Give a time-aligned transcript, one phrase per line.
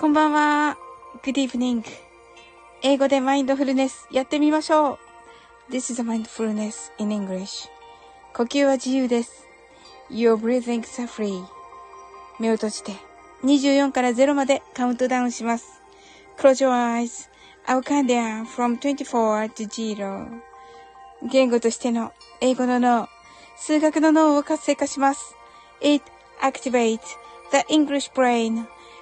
[0.00, 0.78] こんばんは。
[1.22, 1.84] Good evening.
[2.80, 4.98] 英語でマインドフルネスやってみましょう。
[5.70, 7.68] This is a mindfulness in English.
[8.32, 9.46] 呼吸は自由です。
[10.10, 11.44] You're breathing is free.
[12.38, 12.92] 目を閉じて
[13.44, 15.82] 24から0までカウントダウンします。
[16.38, 17.28] Close your eyes.
[17.66, 20.40] I'll count down from 24 to 0.
[21.30, 23.06] 言語としての英語の脳、
[23.58, 25.36] 数学の脳を活性化します。
[25.82, 26.02] It
[26.40, 27.00] activates
[27.52, 28.64] the English brain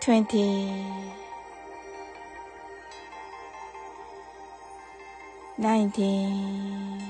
[0.00, 0.72] twenty,
[5.58, 7.02] nineteen,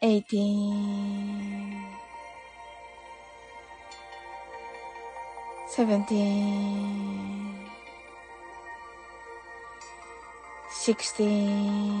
[0.00, 1.82] eighteen,
[5.68, 7.56] seventeen,
[10.70, 12.00] sixteen,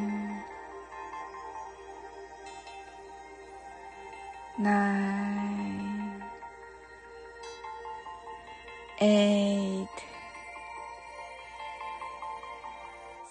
[4.61, 6.21] Nine,
[9.01, 9.87] eight,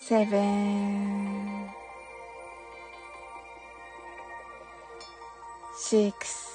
[0.00, 1.70] seven,
[5.76, 6.48] six,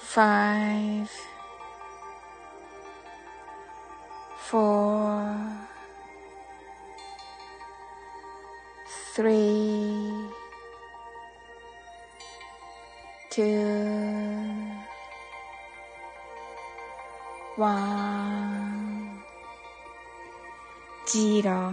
[0.00, 1.10] five,
[4.46, 5.36] four,
[9.14, 10.37] three,
[13.38, 13.44] two,
[17.56, 19.22] one,
[21.06, 21.72] zero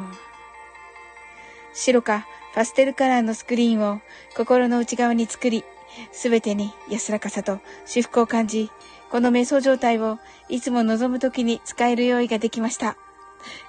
[1.73, 3.99] 白かパステルカラーのスクリーンを
[4.37, 5.63] 心の内側に作り、
[6.11, 8.69] すべてに安らかさと至福を感じ、
[9.09, 12.95] この瞑想状態をいつも望むときに使える用意ができました。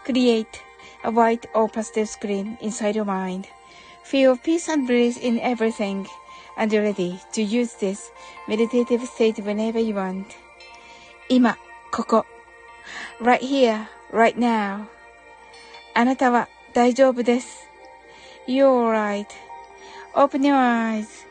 [0.06, 0.46] Create
[1.02, 3.44] a white or pastel screen inside your mind.
[4.04, 6.04] Feel peace and bliss in everything.
[6.57, 8.11] and ready to use this
[8.47, 10.25] meditative state whenever you want.
[11.29, 11.57] 今、
[11.91, 12.25] ここ。
[13.21, 14.85] right here, right now.
[15.93, 17.67] あなたは大丈夫です。
[18.47, 19.27] You're right.
[20.13, 21.24] Open your eyes.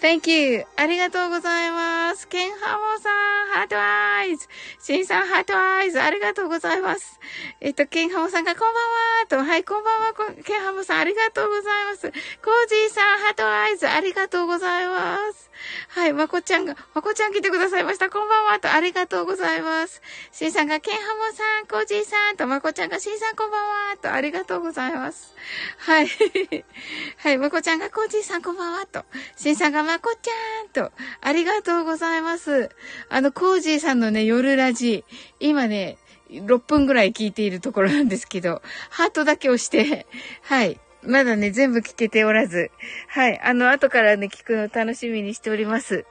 [0.00, 0.66] Thank you!
[0.76, 2.28] ありがとうございます。
[2.28, 4.46] ケンハモさん、 heart eyes。
[4.78, 6.02] シンさん、 heart eyes。
[6.02, 7.18] ありがとうございます。
[7.62, 9.50] えっと、ケンハモさんがこんばんはと。
[9.50, 10.12] はい、こんばんは、
[10.44, 12.10] ケンハモさん、ありがとうございます。
[12.10, 13.88] コージーさん、 heart eyes。
[13.88, 15.50] ありがとうございます。
[15.88, 18.10] はい、まこちゃんが、まこちゃん来てくださいました。
[18.10, 18.70] こんばんはと。
[18.70, 20.02] ありがとうございます。
[20.30, 24.12] シンさんが、ケンハモさん、コージーさんと、まこちゃんが、シンさんこんばんはと。
[24.12, 25.34] ありがとうございます。
[25.78, 26.08] はい。
[27.16, 29.04] はい、まこちゃんが、コージーさんこんばんはと。
[29.36, 32.70] シンさんが、まこちゃんと、ありがとうございます。
[33.08, 35.04] あの、コージーさんのね、夜ラジ、
[35.40, 35.96] 今ね、
[36.30, 40.06] 6分ぐらい聞いているところなんですけど、ハートだけ押して、
[40.42, 40.80] はい。
[41.02, 42.70] まだね、全部聞けておらず。
[43.08, 43.40] はい。
[43.40, 46.04] あの、後からね、聞くの楽しみにしております。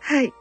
[0.00, 0.32] はい。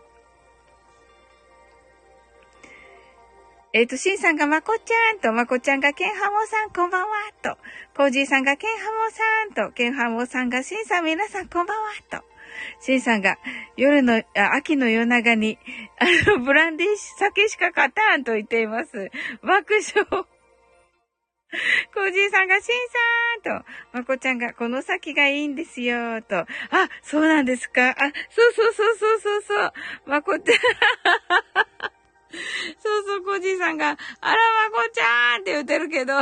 [3.73, 7.07] えっ、ー、と、シンさんがまこちゃんと、まこちゃんがケンハモさんこんばんは
[7.41, 7.57] と、
[7.95, 12.30] コージーさんがケンハモさんと、ケンハモさんがシンさん皆さんこんばんはと、
[12.79, 13.37] シンさんが
[13.77, 14.23] 夜の、
[14.53, 15.57] 秋の夜長に、
[15.99, 16.87] あの、ブランデー
[17.17, 19.11] 酒しか勝たんと言っています。
[19.43, 20.25] 爆笑。
[21.93, 26.39] コージーさんがシンさんと、まこちゃんがこの先がいいんですよと。
[26.39, 26.47] あ、
[27.03, 27.95] そうなんですかあ、
[28.29, 29.73] そうそうそうそうそうそう。
[30.05, 30.57] まこちゃん。
[32.79, 33.97] そうそう、コージーさんが、あら、
[34.71, 36.13] まこちゃんって言ってるけど。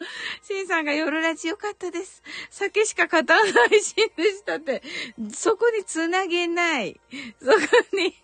[0.42, 2.22] シンさんが夜ラジよかったです。
[2.50, 4.82] 酒しか勝たないシーンでしたって。
[5.32, 7.00] そこにつなげない。
[7.40, 7.58] そこ
[7.92, 8.14] に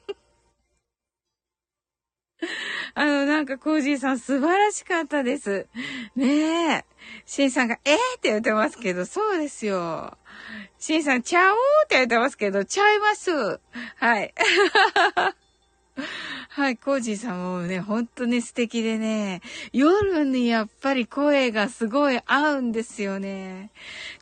[2.94, 5.66] あの、なんか、コージーさん素晴らしかったです。
[6.14, 6.84] ねえ。
[7.24, 10.16] シンさんが、えーって言ってますけど、そうですよ。
[10.78, 13.60] シンさん、ちゃおーって言ってますけど、ちゃいます。
[13.96, 14.34] はい。
[16.48, 23.70] はい、コージーさんもね、ほんとね、素敵でね、夜にやっぱり声がすごい合うんですよね。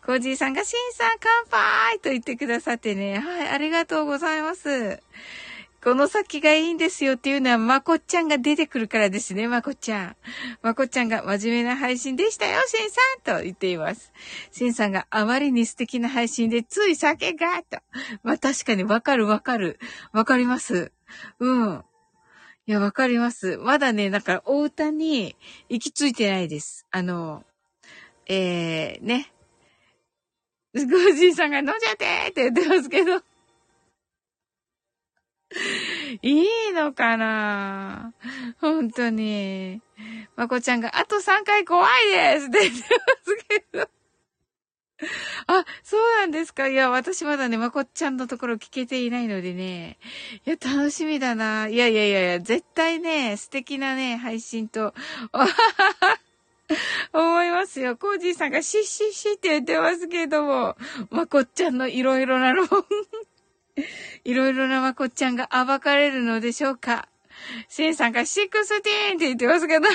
[0.05, 5.01] コージーさんが、シンさん乾杯と言ってくださってね、はい、ありがとうございます。
[5.85, 10.17] この先がいいんですよっていうのは、まこっちゃんが出てくるからですね、まこっちゃん。
[10.63, 14.11] まこっちゃんが真面目な配信でしたよ、シンさんと言っています。
[14.51, 17.79] シンさんがあまりに素敵な配信でつい酒がと。
[18.23, 19.79] まあ確かにわかるわかる。
[20.13, 20.91] わかります。
[21.39, 21.85] うん。
[22.67, 23.59] いや、わかります。
[23.59, 25.37] まだね、なんか、お歌に
[25.69, 26.87] 行き着いてないです。
[26.91, 27.45] あの、
[28.27, 29.31] えー、ね。
[30.73, 30.81] ご
[31.13, 33.23] じいさんが飲んじゃってって言ってますけど。
[36.23, 38.15] いいのかな？
[38.61, 39.83] 本当に。
[40.35, 42.87] まこちゃんが、あと3回怖いですって言ってま
[43.25, 44.04] すけど。
[45.47, 49.99] あ、そうなんですかいや、私まだね、まこっちゃんのところ聞けていないのでね。
[50.47, 51.69] いや、楽しみだな。
[51.69, 54.95] いやいやいやいや、絶対ね、素敵なね、配信と、
[57.13, 57.97] 思いますよ。
[57.97, 60.77] コージーさんがシッシッシって言ってますけども、
[61.11, 62.63] まこっちゃんのいろいろなの、
[64.25, 67.09] いろいろなまこっちゃんが暴かれるのでしょうか。
[67.69, 69.89] シンさんが sixteen って言ってますけど、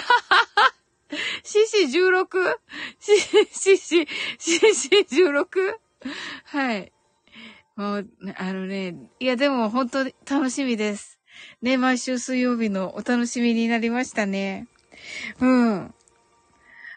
[1.44, 2.58] 獅子 16?
[3.00, 4.06] 獅子、獅子
[5.22, 5.46] 16?
[6.46, 6.92] はい。
[7.76, 11.20] もう、あのね、いやでも本当に楽しみです。
[11.62, 14.68] ね、毎週水曜日のお楽しみになりましたね。
[15.40, 15.94] うん。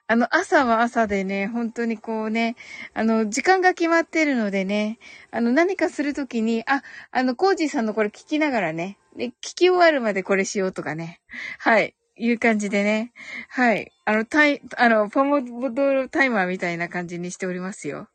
[0.09, 2.57] あの、朝は朝でね、本当にこうね、
[2.93, 4.99] あの、時間が決まってるのでね、
[5.31, 6.83] あの、何かするときに、あ、
[7.13, 11.21] あの、コージーさんのこれ聞きながらね、で、聞き終わるまでこれしようとかね。
[11.59, 11.95] はい。
[12.17, 13.13] いう感じでね。
[13.49, 13.93] はい。
[14.05, 18.09] あの、タイ、あの、ポモドロタイマーみたいな感じにしておりますよ。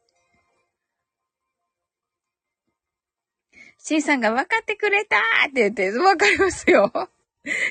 [3.80, 5.18] シンさんが分かってくれた
[5.48, 6.92] って言って、わかりますよ。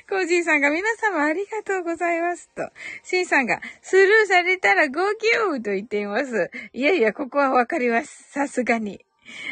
[0.08, 2.70] コージーさんが皆様ありがとうございますと。
[3.02, 6.50] シンさんがスルーされたら号泣と言っています。
[6.72, 8.30] いやいや、ここはわかります。
[8.30, 9.04] さすがに。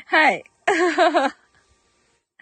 [0.06, 0.44] はい。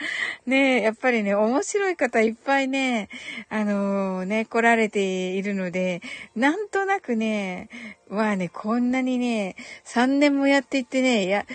[0.46, 3.08] ねえ、やっぱりね、面白い方いっぱいね、
[3.48, 6.02] あのー、ね、来られているので、
[6.36, 7.68] なんとなくね、
[8.08, 11.46] まあね、こんなにね、3年もやっていってね、や、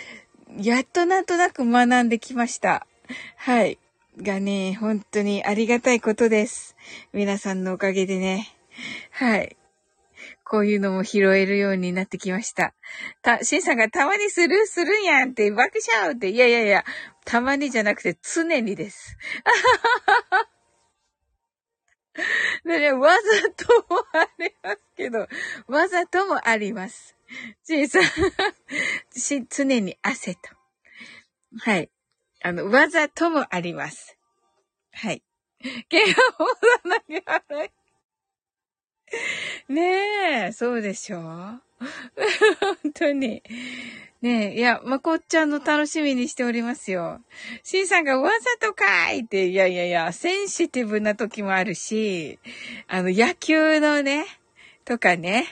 [0.62, 2.88] やっとなんとなく学んできました。
[3.36, 3.78] はい。
[4.22, 6.76] がね、本当にありがたいことです。
[7.14, 8.50] 皆さんのおかげでね。
[9.12, 9.57] はい。
[10.50, 12.74] こういうのも拾えるようになってきました。
[13.22, 16.86] た、シンさんがたまにスルーするんやんって爆笑って、いやいやいや、
[17.26, 19.18] たまにじゃなくて常にです。
[22.64, 23.18] でね、わざ
[23.66, 25.28] ともありますけど、
[25.68, 27.16] わざともあります。
[27.64, 28.04] シンさん
[29.14, 30.40] し、常に汗と。
[31.60, 31.92] はい。
[32.42, 34.18] あの、わざともあります。
[34.94, 35.24] はい。
[35.90, 36.16] ケアをさ
[36.86, 37.72] なきゃない。
[39.70, 41.20] ねえ、そうでしょ？
[42.84, 43.44] 本当に。
[44.22, 47.22] ねえ、いや、まこっちゃんの楽しみにしておりますよ。
[47.64, 49.20] しんさんがわざとかい！
[49.20, 52.40] って、いやいやいや、センシティブな時もあるし、
[52.88, 54.26] あの、野球のね、
[54.86, 55.46] とかね、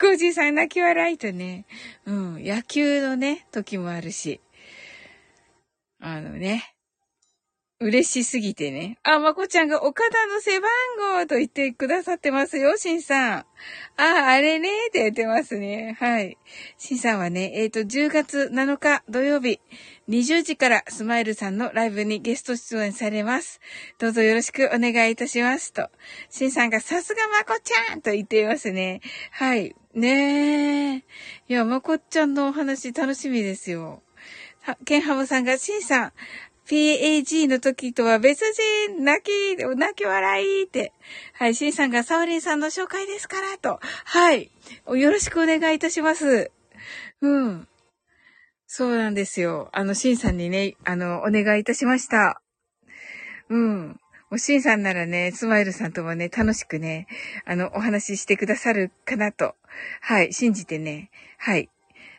[0.00, 1.66] コージーさん泣き笑いとね、
[2.04, 4.40] うん、野球のね、時もあるし、
[6.00, 6.74] あのね、
[7.80, 8.98] 嬉しすぎてね。
[9.04, 10.68] あ、まこちゃんが岡田の背番
[11.20, 13.38] 号と言ってくださってますよ、しんさん。
[13.38, 13.46] あ、
[13.96, 15.96] あれねって言ってますね。
[16.00, 16.36] はい。
[16.76, 19.60] しんさんはね、えっ、ー、と、10月7日土曜日、
[20.08, 23.60] 20時からスマイルさんのライブにゲスト出演されます。
[24.00, 25.72] どうぞよろしくお願いいたします。
[25.72, 25.88] と。
[26.30, 29.02] しんさんがさすがまこちゃんと言っていますね。
[29.30, 29.76] はい。
[29.94, 30.96] ねえ。
[30.96, 31.02] い
[31.46, 34.02] や、まこちゃんのお話楽しみですよ。
[34.84, 36.12] ケンハムさんが、シンさん、
[36.68, 38.40] PAG の時とは別
[38.86, 40.92] 人、泣き、泣き笑いって。
[41.32, 43.80] はい、シンさんがサオリンさんの紹介ですから、と。
[44.04, 44.50] はい。
[44.86, 46.50] よろしくお願いいたします。
[47.22, 47.68] うん。
[48.66, 49.70] そうなんですよ。
[49.72, 52.42] あの、シンさんにね、あの、お願いいたしました。
[53.48, 53.88] うん。
[54.30, 57.06] もうシンさんならね、スマイルさんともね、楽しくね、
[57.46, 59.54] あの、お話ししてくださるかなと。
[60.02, 61.10] はい、信じてね。
[61.38, 61.70] はい。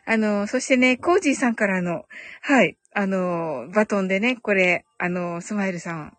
[0.06, 2.04] あの、そしてね、コージーさんからの、
[2.42, 6.16] はい、あの、バトンでね、これ、あの、スマイルさん。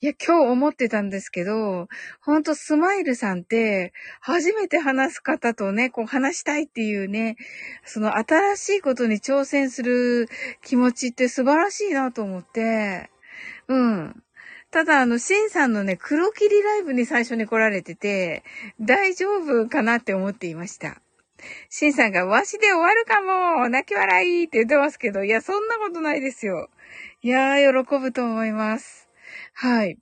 [0.00, 1.88] いや、今日思ってたんですけど、
[2.20, 7.36] ほんとスマイルさんって、初めて話す方とね、こう話したいっていうね、
[7.84, 10.28] その新しいことに挑戦する
[10.62, 13.10] 気持ちって素晴らしいなと思って、
[13.68, 14.22] うん。
[14.70, 18.42] ただ、あの、シンさんのね、黒霧ライブに最初に来られてて、
[18.80, 21.00] 大丈夫かなって思っていました。
[21.68, 26.70] シンさんが、わしで終わるかも泣き笑いって言ってますけど、いや、そんなことないですよ。
[27.22, 29.08] いやー、喜ぶと思います。
[29.54, 29.98] はい。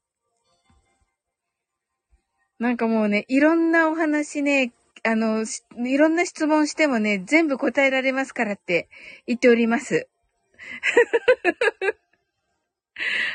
[2.58, 4.72] なんかもうね、いろんなお話ね、
[5.04, 5.44] あの、
[5.84, 8.88] いろんな質問してもね、全部答えられますからって
[9.26, 10.08] 言っております。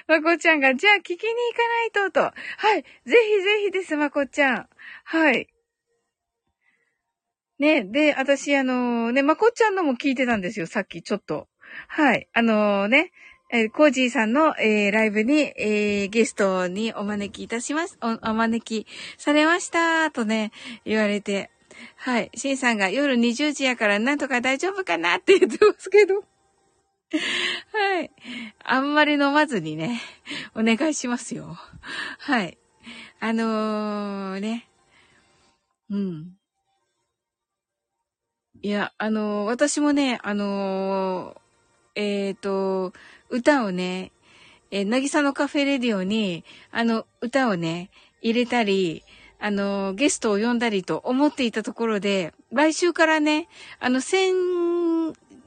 [0.08, 1.26] まこちゃんが、じゃあ聞きに行
[1.58, 2.22] かないと、と。
[2.22, 2.32] は
[2.78, 2.84] い。
[2.84, 3.12] ぜひ
[3.42, 4.70] ぜひです、まこちゃん。
[5.04, 5.50] はい。
[7.60, 11.48] ね、で、私、あのー、ね、まこっちゃんのも聞いてたんですよ、さっきちょっと。
[11.88, 12.28] はい。
[12.34, 13.12] あのー、ね、
[13.50, 18.88] えー、コージーさんの、えー、ライブに、えー、ゲストにお招きいたします、お、お招き
[19.18, 20.52] されました、とね、
[20.86, 21.50] 言われて。
[21.96, 22.32] はい。
[22.36, 26.16] シンさんが夜20時やからなんとか大丈夫かなって言ってますけど。
[26.16, 28.12] はい。
[28.64, 30.02] あんまり飲まずにね、
[30.56, 31.58] お願いしますよ。
[32.20, 32.58] はい。
[33.20, 34.68] あのー、ね。
[35.90, 36.37] うん。
[38.68, 42.92] いや、あの、私もね、あのー、えっ、ー、と、
[43.30, 44.12] 歌をね、
[44.72, 46.44] えなぎさのカフェレディオに、
[46.74, 49.06] あの、歌をね、入れたり、
[49.40, 53.48] あの、ゲストを呼んだりと思っていたところで、来週からね、
[53.80, 54.34] あの、先、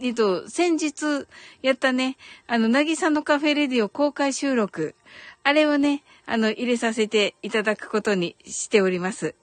[0.00, 1.26] えっと、先日
[1.60, 4.94] やったね、あの、なぎさのカフェレディオ公開収録、
[5.42, 9.34] あれをね、あの、入れさせていただくことにしております。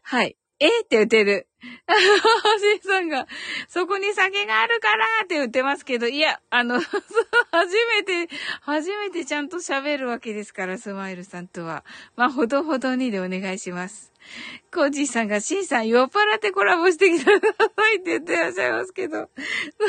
[0.00, 0.36] はい。
[0.60, 1.46] えって言ってる。
[1.86, 1.92] あ
[2.58, 3.26] シンさんが、
[3.68, 6.80] そこに酒があるからって言ってますけど、いや、あの、
[7.50, 8.28] 初めて、
[8.60, 11.84] 初めてちゃんと喋るわけですから、スマイルさんとは。
[12.16, 14.12] まあ、ほどほどにでお願いします。
[14.72, 17.40] コージーさんが、シンさん酔っ払ってコラボしてきてくだ
[17.76, 19.30] さいって言ってらっしゃいますけど、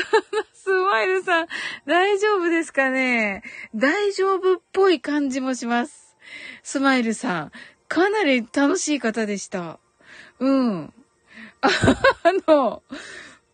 [0.54, 1.48] スマイルさん、
[1.86, 3.42] 大丈夫ですかね？
[3.74, 6.16] 大丈夫っぽい感じもします。
[6.62, 7.52] スマイルさん、
[7.88, 9.78] かなり楽しい方でした。
[10.38, 10.94] うん。
[11.62, 11.68] あ
[12.46, 12.82] の、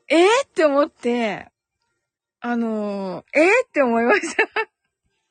[0.08, 1.48] えー、って思って、
[2.40, 4.44] あの、えー、って思いました。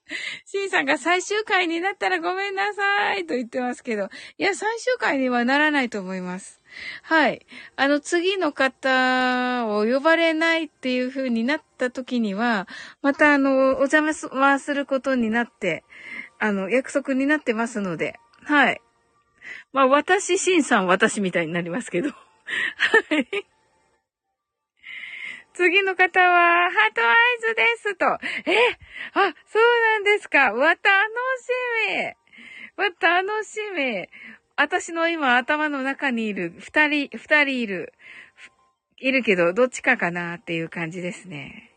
[0.45, 6.61] シンさんが最終回になったらごめんなさいと言ってますけど、いや、最終回にはならないと思います。
[7.01, 7.45] はい。
[7.75, 12.67] あの、次の方を呼ばれないっていう風になった時には、
[13.01, 15.83] またあの、お邪魔することになって、
[16.39, 18.81] あの、約束になってますので、はい。
[19.73, 22.09] まあ、私、シンさん、私みたいになりますけど。
[22.09, 22.15] は
[23.17, 23.45] い。
[25.53, 28.05] 次の方は、ハートアイズですと。
[28.45, 28.77] え？
[29.13, 30.53] あ、そうなんですか。
[30.53, 30.83] わ、楽し
[31.89, 32.83] み。
[32.83, 34.07] わ、楽しみ。
[34.55, 37.93] 私の今頭の中にいる、二人、二人いる。
[38.99, 41.71] いるけど、どっちかかなっていう感じですね。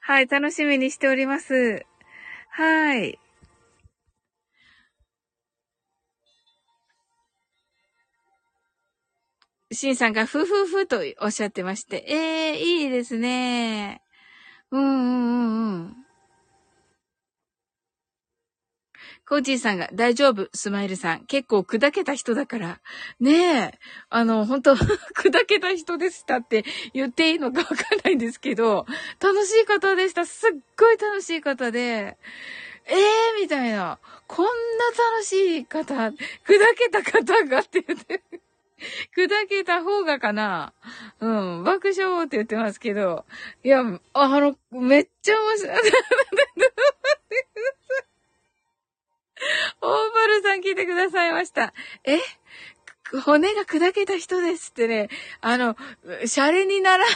[0.00, 1.84] はい、楽しみにしております。
[2.50, 3.18] はい。
[9.72, 14.02] シンさんがふふふとおっしゃってまして、ええー、いいですね。
[14.70, 15.96] うんうんうんうん。
[19.28, 21.24] コーチーさんが大丈夫、スマイルさん。
[21.26, 22.80] 結構砕けた人だから。
[23.18, 23.78] ねえ。
[24.10, 24.74] あの、本当
[25.16, 28.84] 砕けた人でしたって言っていいのかわかんないんですけど、
[29.20, 30.26] 楽しい方でした。
[30.26, 32.18] すっごい楽しい方で。
[32.86, 33.98] ええー、みたいな。
[34.26, 34.50] こんな
[35.14, 36.14] 楽しい方、砕
[36.76, 38.20] けた方がって言って
[39.16, 40.72] 砕けた方がかな
[41.20, 43.24] うん、爆笑って言ってますけど。
[43.62, 43.80] いや、
[44.12, 45.76] あの、めっちゃ面白い。
[45.76, 46.72] 待ってください
[49.80, 51.74] オーパルさん聞いてくださいました。
[52.04, 52.18] え？
[53.24, 55.10] 骨が砕けた人ですってね、
[55.42, 55.76] あの、
[56.24, 57.04] シャレになら、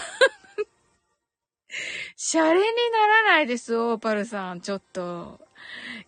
[2.16, 5.45] シャレにならないです、オーパルさん、ちょっと。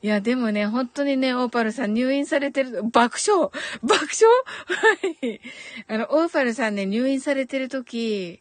[0.00, 3.50] いや、でもね、本当にね、オーパルさん入院されてる、爆笑
[3.82, 4.28] 爆笑？
[4.66, 5.40] はい。
[5.88, 8.40] あの、オーパルさんね、入院されてる時、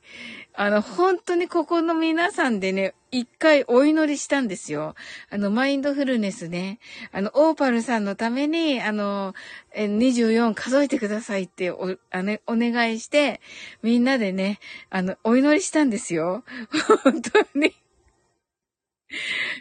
[0.53, 4.95] あの、本当にここの皆さんでね、一回お祈りしたんですよ。
[5.29, 6.79] あの、マインドフルネスね。
[7.12, 9.33] あの、オーパルさんのために、あの、
[9.75, 13.41] 24数えてくださいってお、あね、お願いして、
[13.81, 14.59] みんなでね、
[14.89, 16.43] あの、お祈りしたんですよ。
[17.03, 17.74] 本当に。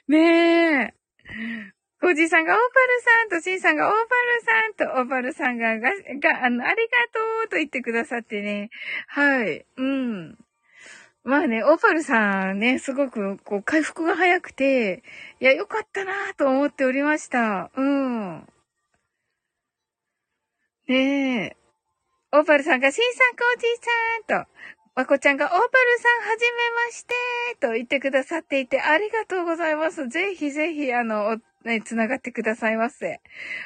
[0.08, 1.05] ねえ。
[2.00, 5.90] コージさんがオーパルさんと、シンさんがオーパルさんと、オーパルさんが、が、
[6.20, 8.70] が、あの、ありがとうと言ってくださってね。
[9.08, 9.64] はい。
[9.76, 10.38] うん。
[11.24, 15.02] まあね、オーパルさんね、すごく、こう、回復が早くて、
[15.40, 17.70] いや、よかったなぁと思っておりました。
[17.76, 18.46] うん。
[20.86, 21.56] ねえ。
[22.32, 23.66] オーパルさんが、シンさん、コージ
[24.28, 24.50] さんと、
[24.96, 27.14] まこちゃんが、オーパルさん、はじめまして
[27.60, 30.08] と言ってくださっていて、ありがとうございます。
[30.08, 31.36] ぜひぜひ、あの、
[31.66, 33.20] ね、繋がってくださいませ。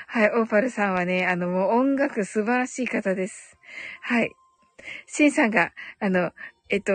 [0.09, 3.57] はい、オーパルさんはね、あの、もう音楽素晴らしい方です。
[4.03, 4.33] はい。
[5.07, 5.71] シンさんが、
[6.01, 6.33] あの、
[6.69, 6.93] えっと、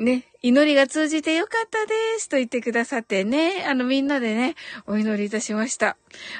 [0.00, 5.96] ね、祈りが通じてよかったですと言ってくださってね、あのみんなでね、お祈りいたしました。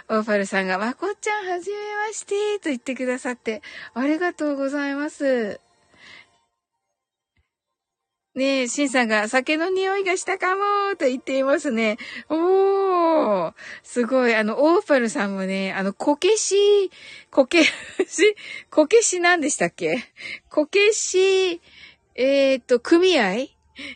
[0.09, 1.77] オーパルさんが、まこちゃんはじめ
[2.09, 3.63] ましてと言ってくださって、
[3.95, 5.61] ありがとうございます。
[8.37, 10.63] ねえ、シンさんが酒の匂いがしたかも
[10.97, 11.99] と言っていますね。
[12.29, 14.35] おーすごい。
[14.37, 16.93] あの、オーパルさんもね、あの、こけし、
[17.33, 17.73] こけし、
[18.71, 20.05] こけしなんでしたっけ？
[20.49, 21.61] こけし、
[22.15, 23.49] えー、っと、組合？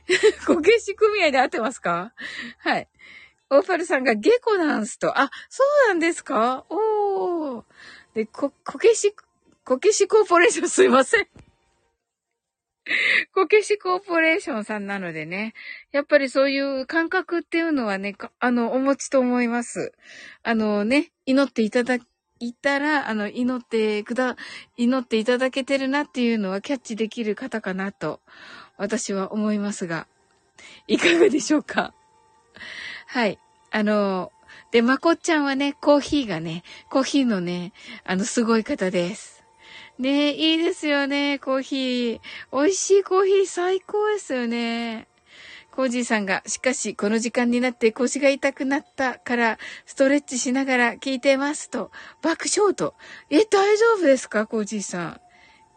[0.49, 2.13] こけし組合で合ってますか？
[2.59, 2.89] はい。
[3.51, 5.17] オーパルさんがゲコなんすと。
[5.17, 6.65] あ、そうなんですか？
[6.71, 7.65] おー。
[8.15, 9.15] で、こ、こけし、
[9.65, 11.29] こけしコーポレーションすいません。
[13.35, 15.55] こけしコーポレーションさんなのでね。
[15.93, 19.93] やっぱりそういう感覚っていうのはね、あの、お持ちと思います。
[20.43, 21.99] あのね、祈っていただ
[22.41, 24.37] いたら、あの、祈ってくだ、
[24.77, 28.21] 祈っていただけてるなっていうのはキャッチできる方かなと、
[28.77, 30.07] 私は思いますが、
[30.87, 31.95] いかがでしょうか？
[33.07, 33.39] はい。
[33.71, 34.31] あの、
[34.73, 37.73] で、まこっちゃんはね、コーヒーがね、コーヒーのね、
[38.05, 39.34] あの、すごい方です。
[39.99, 42.21] ねいいですよね、コーヒー。
[42.53, 45.07] 美味しいコーヒー最高ですよね。
[45.71, 51.91] コージーさんが、しかし、この時間になって腰が痛くなったから、ストレッチしながら聞いてますと、
[52.23, 52.95] 爆笑と。
[53.29, 55.21] え、大丈夫ですかコージーさん。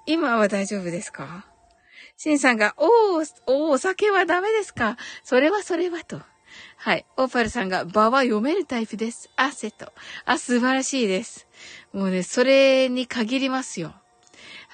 [0.06, 1.48] 今は大丈夫ですか？
[2.16, 4.98] シンさんが、おー、おー、お酒はダメですか？
[5.24, 6.22] それはそれはと。
[6.78, 7.06] はい。
[7.18, 9.30] オーパルさんが、場は読めるタイプです。
[9.36, 9.92] 汗と。
[10.26, 11.48] あ、素晴らしいです。
[11.92, 13.96] もうね、それに限りますよ。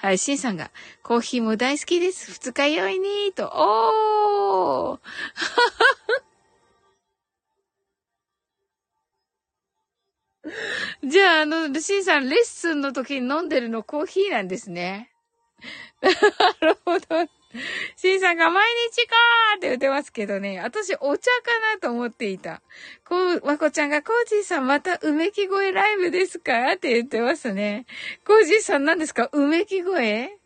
[0.04, 0.70] はい、シンさんが、
[1.02, 2.30] コーヒーも大好きです。
[2.30, 5.00] 二日酔いに、と、おー
[11.08, 15.10] じゃあ、あの、シンさん、レッスンの時に飲んでるのコーヒーなんですね。
[16.02, 16.10] な
[16.68, 17.06] るほど。
[17.96, 22.62] シンさんが毎日かーって言ってますけどね、私お茶かなと思っていた。
[23.04, 27.86] こう、まこちゃんがコージーさんまたうめき声ライブですかって言ってますね。
[28.26, 29.28] コージーさん何ですか？
[29.32, 30.36] うめき声？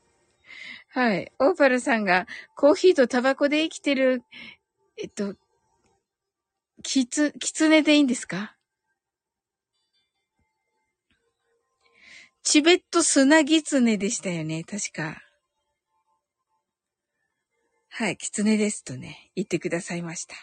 [0.91, 1.33] はい。
[1.39, 4.23] オーパルさんがコーヒーとタバコで生きてる、
[4.97, 5.35] えっと、
[6.83, 8.55] きつ、きつねでいいんですか？
[12.43, 15.23] チベット砂ギツネでしたよね、確か。
[17.99, 20.37] はい、狐ですとね、言ってくださいました。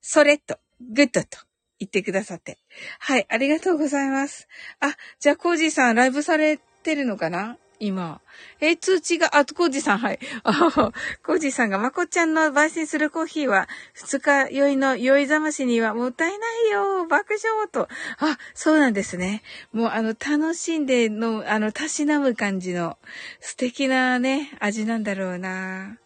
[0.00, 1.38] それと、グッドと
[1.78, 2.58] 言ってくださって。
[2.98, 4.48] はい、ありがとうございます。
[4.80, 7.58] あ、じゃあ、コージーさん、ライブされてるのかな？
[7.80, 8.20] 今。
[8.60, 10.18] え通知が、あ、コージさん、はい。
[11.24, 17.88] コージさんが、まこちゃんの焙煎するコーヒーは、二日酔いの酔いざましにはもったいないよ爆笑と。
[18.18, 19.42] あ、そうなんですね。
[19.72, 22.98] もう、あの、楽しんでの、あの、たしなむ感じの、
[23.40, 25.98] 素敵なね、味なんだろうな。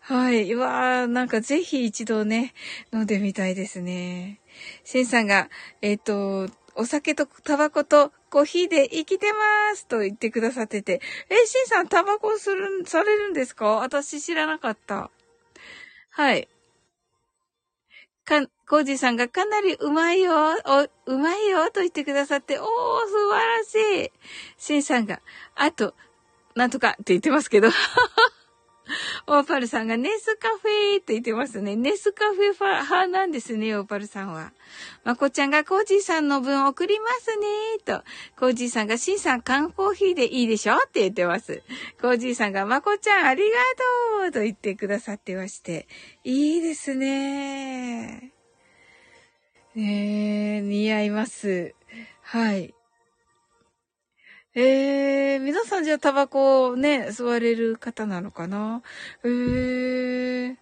[0.00, 0.52] はい。
[0.52, 2.54] うわー、なんかぜひ一度ね、
[2.92, 4.40] 飲んでみたいですね。
[4.84, 5.48] シンさんが、
[5.80, 9.38] えっ、ー、と、お酒とタバコとコーヒーで生きてま
[9.76, 13.66] すと言ってくださってて、え、シンさんタバコする、されるんですか？
[13.76, 15.10] 私知らなかった。
[16.10, 16.48] はい。
[18.24, 20.32] か、コージーさんがかなりうまいよ、
[20.64, 24.12] お、うまいよと言ってくださって、おー、素晴らしい。
[24.56, 25.20] シンさんが、
[25.54, 25.94] あと、
[26.54, 27.68] なんとかって言ってますけど。
[29.26, 31.76] オーパルさんがネスカフェって言ってますね。
[31.76, 34.52] ネスカフェ派なんですね、オーパルさんは。
[35.04, 37.46] まこちゃんがコージーさんの分送りますね、
[37.84, 38.02] と。
[38.38, 41.62] コージーさんがシンさん缶コーヒーでいいでしょって言ってます。
[42.00, 43.56] コージーさんがまこちゃんありが
[44.22, 45.86] とうと言ってくださってまして。
[46.24, 48.32] いいですね。
[49.74, 51.74] ねえ、似合います。
[52.22, 52.74] はい。
[54.54, 58.82] ええー、皆さんじゃあタバコをね、吸われる方なのかな？
[59.24, 60.56] ええー、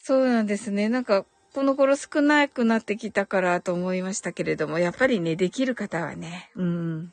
[0.00, 0.90] そうなんですね。
[0.90, 7.12] なんか、この頃少なくなってきたからと思いましたけれども、やっぱりね、できる方はね、うん。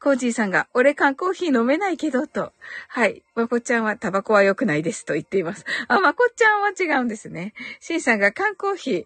[0.00, 2.54] コージーさんが、俺缶コーヒー飲めないけど、と。
[2.88, 3.22] はい。
[3.34, 5.66] まこちゃんはタバコは良くないですと言っています。
[5.88, 7.52] あ、まこちゃんは違うんですね。
[7.80, 9.04] シンさんが缶コーヒー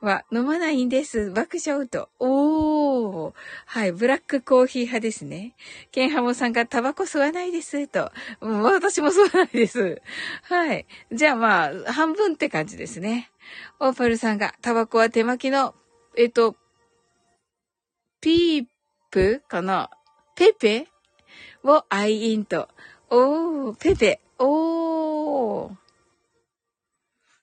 [0.00, 1.30] は飲まないんです。
[1.30, 2.08] 爆笑と。
[2.18, 3.32] おー。
[3.66, 3.92] はい。
[3.92, 5.54] ブラックコーヒー派ですね。
[5.90, 7.86] ケンハモさんがタバコ吸わないです。
[7.86, 8.10] と。
[8.40, 10.00] うん、私も吸わないです。
[10.44, 10.86] はい。
[11.12, 13.28] じゃあまあ、半分って感じですね。
[13.80, 15.74] オーパルさんが、タバコは手巻きの、
[16.16, 16.56] えっと、
[18.20, 18.64] ピー
[19.10, 19.90] プかな？
[20.36, 20.86] ペペ
[21.64, 22.68] をアイインと。
[23.10, 24.20] おー、ペペ。
[24.38, 25.70] おー。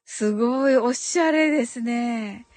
[0.06, 2.48] すごい、おしゃれですね。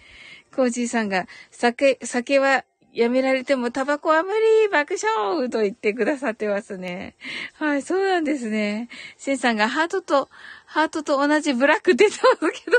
[0.54, 7.16] コージーさんが、酒、酒はやめられてもタバコは無理爆笑と言ってくださってますね。
[7.54, 8.88] はい、そうなんですね。
[9.16, 10.28] シンさんがハートと、
[10.66, 12.78] ハートと同じブラック出てますけど。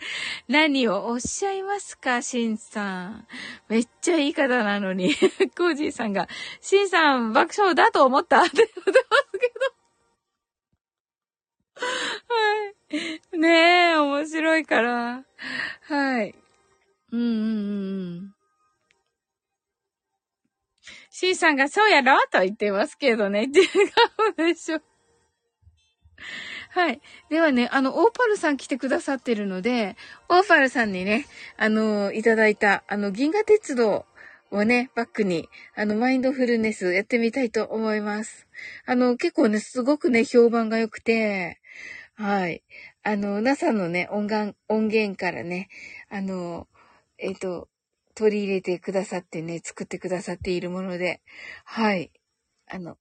[0.48, 3.26] 何をおっしゃいますか、シンさん。
[3.68, 5.14] めっちゃいい方なのに。
[5.56, 6.28] コージーさんが、
[6.60, 9.80] シンさん爆笑だと思ったって言ってますけど。
[11.80, 13.38] はい。
[13.38, 15.24] ねえ、面白いから。
[15.82, 16.34] はい。
[17.12, 17.30] うんうんう
[18.26, 18.34] ん。
[21.10, 22.18] シンさんがそうやろ？
[22.30, 23.42] と言ってますけどね。
[23.42, 24.80] 違うでしょ。
[26.72, 27.00] はい。
[27.28, 29.96] ではね、あの、オーパルさん来てくださってるので、
[30.28, 34.06] オーパルさんにね、あの、いただいた、あの、銀河鉄道
[34.52, 38.46] をね、バックに、あの、マインドフルネスやってみたいと思います。
[38.86, 41.60] あの、結構ね、すごくね、評判が良くて、
[42.14, 42.62] はい。
[43.02, 45.68] あの、NASA のね、音源、音源からね、
[46.08, 46.68] あの、
[47.18, 47.68] えっ、ー、と、
[48.14, 51.20] 取り入れてくださってね、作ってくださっているもので、
[51.64, 52.12] はい。
[52.68, 52.96] あの、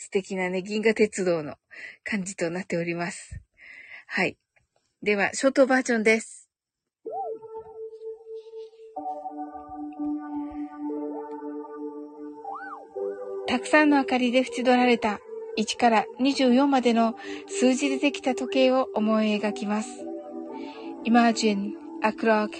[0.00, 1.56] 素敵なね、銀河鉄道の
[2.04, 3.40] 感じとなっております。
[4.06, 4.38] はい。
[5.02, 6.48] では、ショートバージョンです。
[13.48, 15.18] たくさんの明かりで縁取られた
[15.58, 17.16] 1から24までの
[17.48, 19.88] 数字でできた時計を思い描きます。
[21.06, 21.72] Imagine
[22.04, 22.50] a clock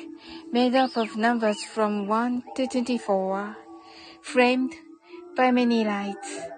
[0.53, 3.55] made up of numbers from 1 to 24,
[4.23, 4.73] framed
[5.37, 6.58] by many lights.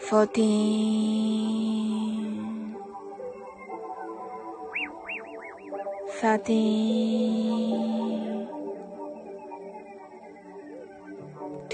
[0.00, 1.16] fourteen,
[6.20, 8.07] thirteen,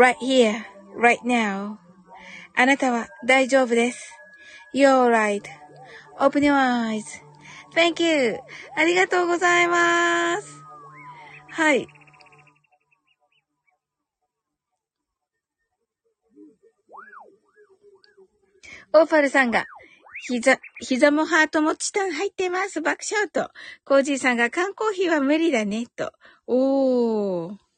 [0.00, 0.64] right here,
[0.96, 1.76] right now.
[2.56, 4.14] あなたは大丈夫です。
[4.74, 5.10] You're
[6.18, 6.54] right.Open your
[7.74, 8.38] eyes.Thank you.
[8.76, 10.62] ありがとうございます。
[11.50, 11.86] はい。
[18.92, 19.66] オーパルさんが、
[20.26, 22.80] 膝、膝もハートもチタン入ってます。
[22.80, 23.50] 爆笑と。
[23.84, 26.12] コージーさんが缶コーヒーは無理だね、と。
[26.46, 27.69] おー。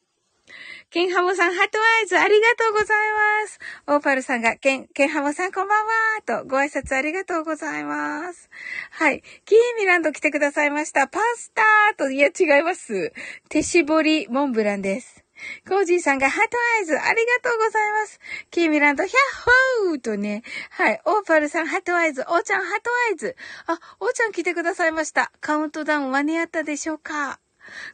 [0.93, 2.97] ケンハモさん、 heart eyes、ありがとうござい
[3.41, 3.59] ます。
[3.87, 5.91] オーパルさんが、ケン、ケンハモさん、こんばんは、
[6.23, 8.47] と、ご挨拶ありがとうございます。
[8.91, 9.23] はい。
[9.45, 11.07] キーミランド来てくださいました。
[11.07, 11.63] パスタ
[11.97, 13.11] と、いや、違います。
[13.49, 15.25] 手絞りモンブランです。
[15.67, 18.19] コージーさんが heart eyes、ありがとうございます。
[18.51, 20.43] キーミランド、ヒャッホーとね。
[20.69, 21.01] はい。
[21.05, 22.21] オーパルさん、 heart eyes。
[22.21, 23.35] おーちゃん、 heart eyes。
[23.65, 25.31] あ、おーちゃん来てくださいました。
[25.41, 27.39] カウントダウン間に合ったでしょうか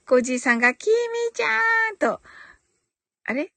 [0.05, 2.21] コージーさんが、キーミーちゃーんと。
[3.29, 3.53] あれ？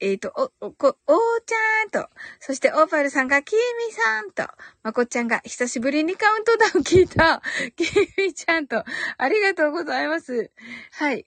[0.00, 2.10] えっ、ー、と、お、お、こ、おーちゃんと。
[2.38, 4.46] そして、オーパルさんが、キーミさんと。
[4.82, 7.40] まこっちゃんが、久しぶりにカウントダウン聞いた。
[7.74, 8.84] キーミちゃんと。
[9.16, 10.50] ありがとうございます。
[10.92, 11.26] はい。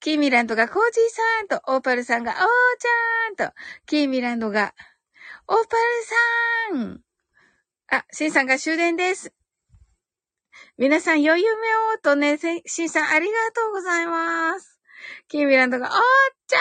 [0.00, 3.54] キーミランドがコージーさんと、オーパルさんが、おーちゃんと、
[3.86, 4.74] キーミランドが、
[5.46, 7.00] オーパルさん
[7.88, 9.32] あ、シンさんが終電です。
[10.78, 14.73] 皆さん、良い夢をとね、シンさんありがとうございます。
[15.28, 15.92] キーミランドが、おー
[16.46, 16.58] ちゃ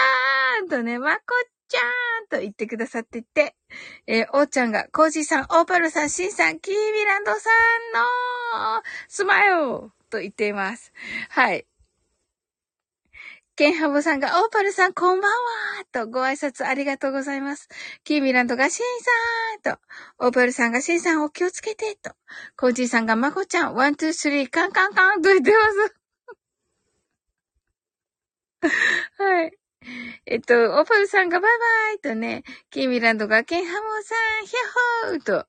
[0.61, 3.55] ーんとね、まこっちゃーんと言ってくださってて、
[4.07, 10.93] えー、おーちゃんが、コージーさん、オーパルさん、シンさん、キーミランドさんの、スマイルと言っています。
[11.29, 11.65] はい。
[13.55, 17.69] ケンハボさんが、オーパルさん、こんばんはと、ご挨拶ありがとうございます。
[18.03, 19.81] キーミランドが、シンさんと、
[20.17, 22.15] オーパルさんが、シンさんお気をつけてと、
[22.57, 26.02] コージーさんが、マコちゃん、 one, two, three、カンカンカンと言ってます。
[29.17, 29.51] はい。
[30.25, 35.47] えっと、オーパルさんがバイバイとね、キーミランドがケンハモさん、ヒャッホーと、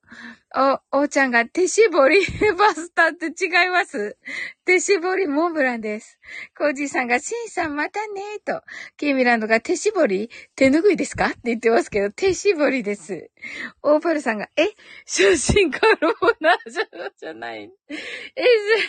[0.92, 2.18] お、おーちゃんが手絞り
[2.58, 4.16] パスタって違います。
[4.64, 6.18] 手絞りモンブランです。
[6.58, 8.62] コージーさんがシンさんまたねと、
[8.96, 11.26] キーミランドが手絞り手ぬぐいですか？
[11.26, 13.30] って言ってますけど、手絞りです。
[13.82, 14.66] オーパルさんが、え？
[15.06, 17.70] 写真カルボナージャじゃない。
[17.88, 17.96] え、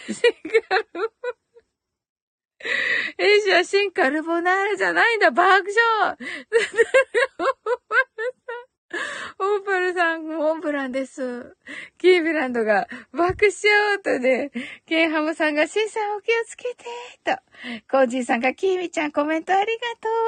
[0.07, 0.33] 写真
[0.69, 1.09] カルボナー
[3.17, 6.17] え、写真カルボナーラじゃないんだ、爆笑
[9.39, 11.55] オーパルさん、モンブランです。
[11.97, 14.51] キーブランドが爆笑とね、
[14.85, 16.85] ケンハムさんがシンさんお気をつけて
[17.23, 17.37] と、
[17.89, 19.65] コージーさんがキーミちゃんコメントあり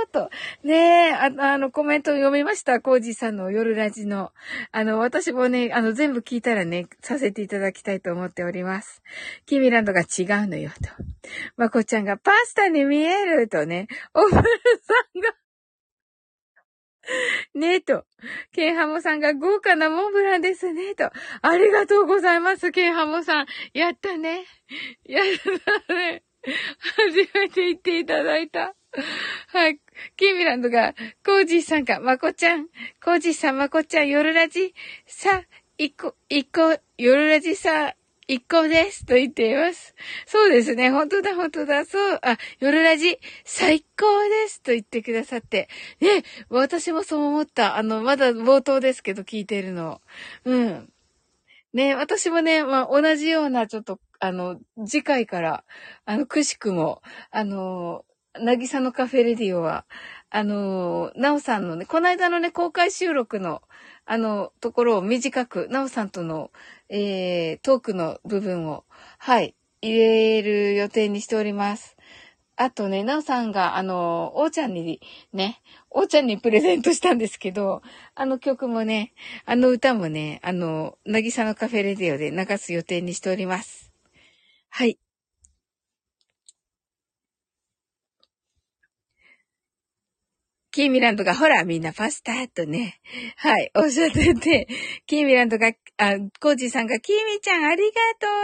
[0.09, 4.31] がとうと、ねえ、ああのコメント読みました、コージーさんの夜ラジの。
[4.71, 9.03] あの、私もね、あの、全部聞いたらね、させていただきたいと思っております。
[9.45, 10.89] キーミランドが違うのよと。
[11.57, 14.43] まこちゃんがパスタに見えるとね、オーパル
[14.81, 15.33] さんが
[17.53, 18.05] ねえと。
[18.51, 21.09] ケンハモさんが豪華なモンブランですねと。
[21.41, 23.47] ありがとうございます、ケンハモさん。
[23.73, 24.45] やったね。
[25.05, 25.25] やっ
[25.87, 26.23] たね。
[26.43, 28.75] 初めて言っていただいた。
[29.47, 29.79] はい。
[30.15, 30.93] キーミランドが、
[31.25, 32.67] コージーさんが、まこちゃん。
[33.03, 34.73] コージーさん、まこちゃん、夜ラジ。
[35.05, 35.43] さ、
[35.77, 37.95] 一個、一個、夜ラジさ、
[38.27, 39.05] 一個です。
[39.05, 39.95] と言っています。
[40.25, 40.91] そうですね。
[40.91, 41.85] 本当だ、本当だ。
[41.85, 42.19] そう。
[42.21, 44.05] あ、夜ラジ、最高
[44.43, 44.61] です。
[44.61, 45.69] と言ってくださって。
[46.01, 47.77] ね、私もそう思った。
[47.77, 50.01] あの、まだ冒頭ですけど、聞いてるの。
[50.43, 50.89] うん。
[51.73, 55.63] ね、私もね、まあ、同じような、ちょっと、あの、次回から、
[56.05, 58.03] あの、くしくも、あの、
[58.39, 59.85] なぎさのカフェレディオは、
[60.29, 63.61] あの、なおさんのね、この間のね、公開収録の、
[64.05, 66.51] あの、ところを短く、なおさんとの、
[66.89, 68.85] えー、トークの部分を、
[69.17, 71.97] はい、入れる予定にしております。
[72.59, 74.99] あとね、なおさんが、あの、おーちゃんに
[75.31, 77.83] ね、おーちゃんにプレゼントしたんですけど、
[78.15, 79.13] あの曲もね、
[79.45, 83.91] あの歌もね、あの、なぎさのカフェレディオで流す予定にしております。
[84.69, 84.97] はい。
[90.77, 92.99] キーミランドが、ほら、みんなパスタとね、
[93.37, 94.67] はい、おっしゃってて、
[95.07, 95.73] キーミランドが、あ、
[96.39, 97.93] コージーさんが、キーミちゃんありが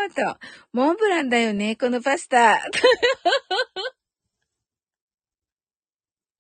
[0.10, 0.40] とうと、
[0.74, 2.60] モンブランだよね、このパスタ。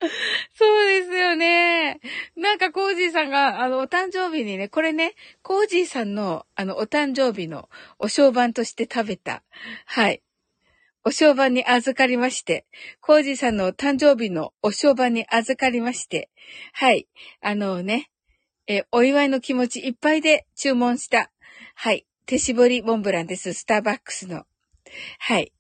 [0.02, 2.00] そうですよね。
[2.36, 9.44] なんか、コージーさんが、あの、お誕生日にね、これね、コージーさんの、あの、お誕生日のお商売として食べた、
[9.86, 10.24] はい、
[11.06, 12.66] お正晩に預かりまして、
[13.02, 16.30] コージーさんの誕生日のお正晩に預かりまして、
[16.74, 17.08] はい。
[17.42, 18.10] あのね、
[18.68, 21.32] えお祝いの気持ちいっぱいで注文した、
[21.76, 22.06] はい。
[22.26, 23.54] 手絞りモンブランです。
[23.54, 24.46] スターバックスの。
[25.20, 25.52] はい。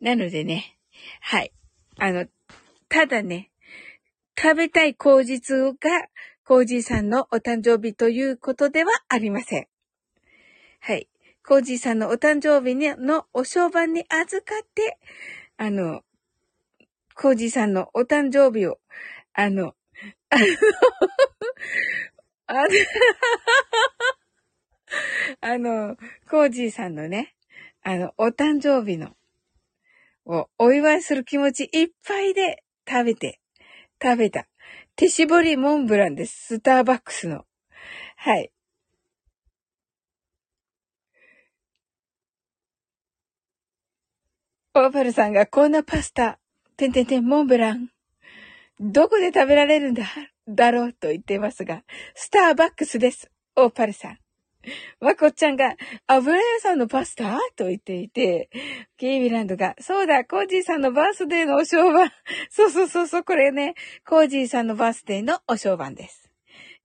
[0.00, 0.78] なのでね、
[1.20, 1.52] はい。
[1.98, 2.26] あの、
[2.88, 3.50] ただね、
[4.36, 6.08] 食べたい口実が、
[6.44, 9.68] コージーさんのお誕生日ということではありません。
[10.80, 11.08] はい。
[11.44, 14.98] コージーさんのお誕生日のお商売に預かって、
[15.56, 16.02] あの、
[17.14, 18.78] コージーさんのお誕生日を、
[19.34, 19.74] あの、
[20.30, 20.46] あの、
[22.46, 22.68] あの、
[25.40, 25.96] あの、
[26.30, 27.34] コージーさんのね、
[27.82, 29.16] あの、お誕生日の、
[30.24, 33.40] をお祝いする気持ちいっぱいで食べて、
[34.00, 34.46] 食べた。
[34.94, 36.56] 手絞りモンブランです。
[36.56, 37.44] スターバックスの。
[38.16, 38.52] はい。
[44.74, 46.38] オーパルさんがこんなパスタ、
[46.78, 47.90] てんてんてんモンブラン、
[48.80, 50.04] どこで食べられるんだ、
[50.48, 51.82] だろうと言ってますが、
[52.14, 53.30] スターバックスです。
[53.54, 54.18] オーパルさん。
[54.98, 57.38] まこっちゃんが、油屋さんのパスタ？
[57.54, 58.48] と言っていて、
[58.96, 62.10] キーミランドが、そうだ、コージーさんのバースデーのお商売。
[62.48, 63.74] そうそうそうそう、これね、
[64.06, 66.21] コージーさんのバースデーのお商売です。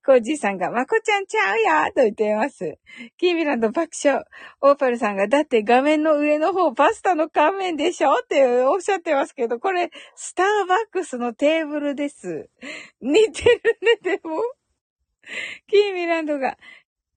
[0.07, 2.77] コージーさんが、まこちゃんちゃうやと言っています。
[3.17, 4.23] キーミランド爆笑。
[4.61, 12.49] オーパルさんが、だって画面の上の方パスタの乾麺でしょっておっしゃってますけど、これ、スターバックスのテーブルです。
[13.01, 14.41] 似てるね、でも。
[15.67, 16.57] キーミランドが、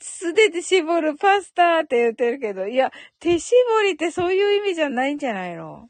[0.01, 5.89] 素手で絞るパスタって言ってるけど、いや、手絞りってそういう意味じゃないんじゃないの？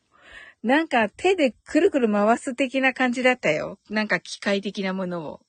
[0.63, 3.79] なんか手でくるくる回す的な感じだったよ。
[3.89, 5.41] なんか機械的なものを。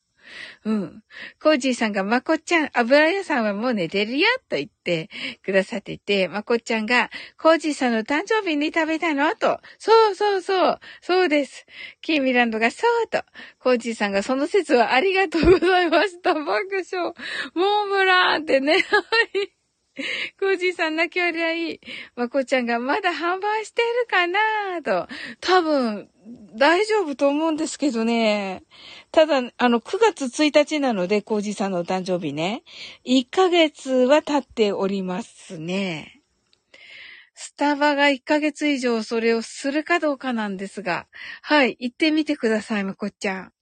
[0.66, 1.04] うん。
[1.42, 5.10] コージーさんが、まこちゃん、油屋さんはもう寝てるよと言って
[5.44, 9.36] くださってて、まこちゃんが、コージーさんの誕生日に食べたの？
[9.36, 9.60] と。
[9.78, 10.80] そうそうそう。
[11.02, 11.66] そうです。
[12.02, 13.24] キーミランドが、そうと。
[13.60, 16.34] コージーさんが、その説はありがとうございました。
[16.34, 16.48] 爆
[16.92, 17.14] 笑。
[17.54, 18.74] モームランってね。
[18.74, 19.61] はい。
[20.40, 21.80] コージーさん泣き笑いい。
[22.16, 24.40] まこちゃんがまだ販売してるかな？
[24.84, 25.08] と。
[25.42, 26.10] 多分、
[26.56, 28.64] 大丈夫と思うんですけどね。
[29.12, 32.64] ただ、あの、9月1日なので、コージーさんのお誕生日ね。
[33.06, 36.22] 1ヶ月は経っておりますね。
[37.34, 41.08] スタバが1ヶ月以上それをするかどうかなんですが。
[41.42, 43.54] はい、行ってみてください、まこちゃん。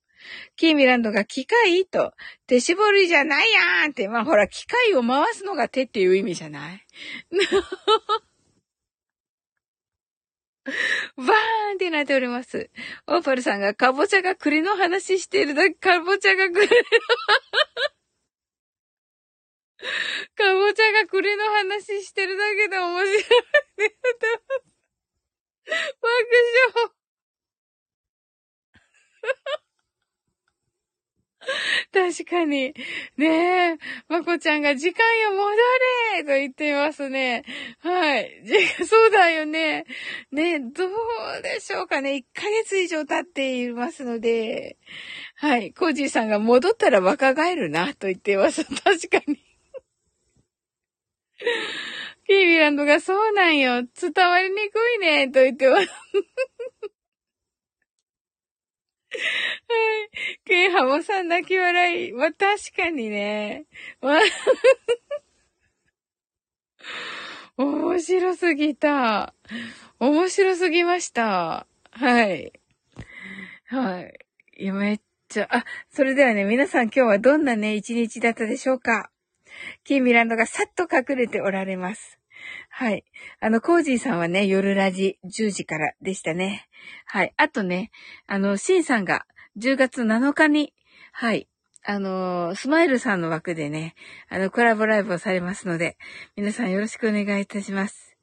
[0.56, 2.14] キーミランドが機械と
[2.48, 6.86] 手絞りじゃないやんって、まあほら、機械を回すのが手っていう意味じゃない？
[11.18, 11.28] バー
[11.74, 12.70] ンってなっております。
[13.08, 16.68] オーパルさんがかぼちゃが栗の話してるだけ、かぼちゃが栗の
[20.36, 23.38] かぼちゃが栗の話してるだけで面白いって。
[26.02, 26.10] 爆
[26.84, 26.92] 笑。
[31.94, 32.74] 確かに。
[33.18, 33.78] ねえ。
[34.08, 35.56] まこちゃんが時間よ戻
[36.18, 37.44] れと言っていますね。
[37.80, 38.44] はい。
[38.86, 39.86] そうだよね。
[40.32, 40.90] ねどう
[41.42, 42.12] でしょうかね。
[42.16, 44.78] 1ヶ月以上経っていますので。
[45.36, 45.74] はい。
[45.74, 48.66] コージーさんが戻ったら若返るなと言っています。
[48.84, 49.40] 確かに。
[52.28, 53.82] キービランドがそうなんよ。
[54.00, 55.88] 伝わりにくいねと言ってます。
[59.10, 59.18] は
[60.06, 60.40] い。
[60.46, 62.12] ケンハモさん泣き笑い。
[62.12, 63.66] まあ、確かにね。
[64.02, 64.20] まあ
[67.58, 69.34] 面白すぎた。
[70.00, 71.68] 面白すぎました。
[71.92, 72.54] はい。
[73.66, 74.66] はい。
[74.66, 79.10] い、めっちゃ、あ、それではね、皆さん今日はどんなね、一日だったでしょうか
[79.84, 82.19] キーミランドがさっと隠れておられます。
[82.80, 83.04] はい。
[83.42, 86.70] あの、コージーさんはね、夜ラジ10時からでしたね。
[87.06, 87.34] はい。
[87.36, 87.92] あとね、
[88.26, 89.26] あの、シンさんが
[89.58, 90.74] 10月7日に、
[91.12, 91.50] はい。
[91.84, 93.96] あのスマイルさんの枠でね、
[94.30, 95.98] あの、コラボライブをされますので、
[96.38, 98.16] 皆さんよろしくお願いいたします。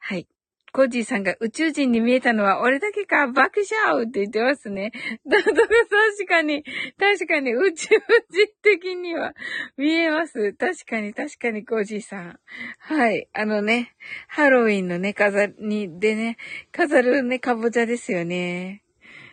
[0.00, 0.26] はい。
[0.72, 4.90] コージーさんが宇宙人に見えたのは俺だけか爆笑って言ってますね。
[5.28, 6.64] だ、だか確かに、
[6.98, 9.34] 確かに宇宙人的には
[9.76, 10.54] 見えます。
[10.54, 12.40] 確かに、確かにコージーさん。
[12.78, 13.28] はい。
[13.34, 13.94] あのね、
[14.28, 16.38] ハロウィンのね、飾りでね、
[16.72, 18.82] 飾るね、かぼちゃですよね。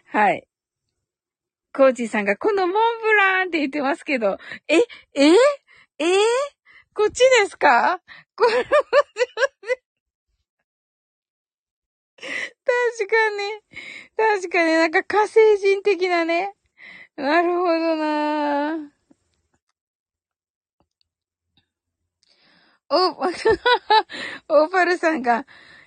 [0.07, 0.45] はい。
[1.73, 4.37] コージーさんがこのモンブランって言ってますけど、
[4.67, 4.79] え、
[5.13, 5.29] え
[5.99, 6.15] え
[6.93, 8.01] こっちですか？
[8.35, 8.51] これ
[12.19, 14.39] 確かに。
[14.39, 16.55] 確かになんか火星人的なね。
[17.15, 18.91] なるほどな
[22.89, 22.95] お、
[24.63, 25.45] オーパルさんが、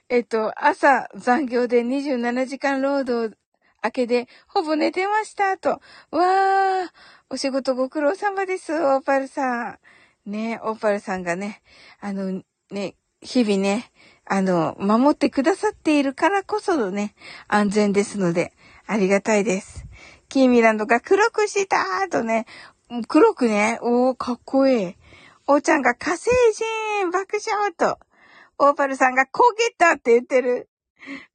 [0.09, 3.37] えっと、朝残業で27時間労働
[3.83, 5.70] 明けで、ほぼ寝てました、と。
[5.70, 6.89] わー、
[7.30, 9.78] お仕事ご苦労様です、オーパルさ
[10.26, 10.30] ん。
[10.30, 11.62] ね、オーパルさんがね、
[12.01, 13.91] あの、ね、日々ね、
[14.35, 17.14] あの、守ってくださっているからこそのね、
[17.49, 18.55] 安全ですので、
[18.87, 19.85] ありがたいです。
[20.30, 22.47] キーミランドが黒くしたとね、
[23.09, 24.97] 黒くね、おー、かっこいい。
[25.47, 26.64] おーちゃんが火星人
[27.11, 27.99] 爆笑と、
[28.57, 30.70] オーパルさんが焦げたって言ってる。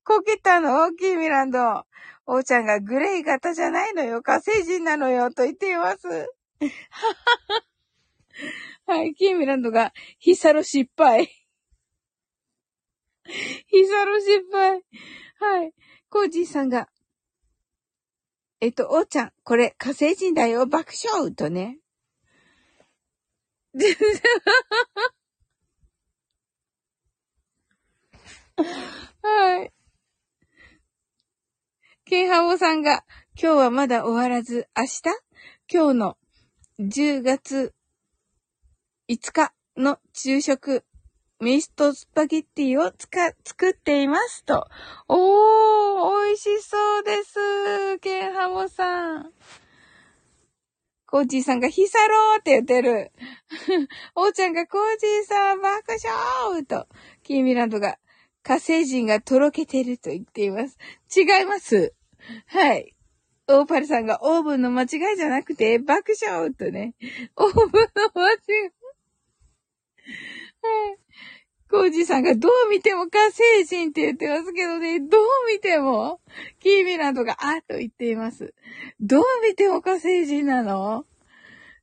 [0.04, 1.86] 焦げたのキーミランド。
[2.26, 4.24] おーちゃんがグレイ型じゃないのよ。
[4.24, 5.30] 火星人なのよ。
[5.30, 6.08] と言っています。
[8.88, 11.30] はい、キーミランドが、ヒサロ失敗。
[13.68, 14.82] ヒサロ失敗。
[15.40, 15.74] はい。
[16.10, 16.90] コージーさんが、
[18.60, 21.80] えっと、おーちゃん、これ火星人だよ、爆笑とね。
[29.22, 29.72] はい。
[32.06, 33.06] ケンハオさんが、
[33.40, 35.04] 今日はまだ終わらず、明日？
[35.72, 36.18] 今日の
[36.80, 37.76] 10月
[39.10, 40.86] 5日の昼食
[41.40, 44.68] ミストスパゲッティをつか、作っていますと。
[45.08, 48.00] おー、美味しそうです。
[48.00, 49.32] ケンハモさん。
[51.06, 53.12] コーチーさんがヒサローって言ってる。
[54.16, 56.88] おーちゃんがコーチーさん爆笑と。
[57.22, 58.00] キーミランドが
[58.42, 60.80] 火星人がとろけてると言っています。
[61.16, 61.94] 違います。
[62.48, 62.96] はい。
[63.48, 66.96] オーパルさんがオーブンの間違いじゃなくて爆笑とね。
[67.36, 68.72] オーブンの間違い。
[71.70, 75.22] コージさんがどう見ても火星人って言ってますけどね、どう
[75.54, 76.22] 見ても、
[76.60, 78.54] キーミランドがあっと言っています。
[79.02, 81.06] どう見ても火星人なの？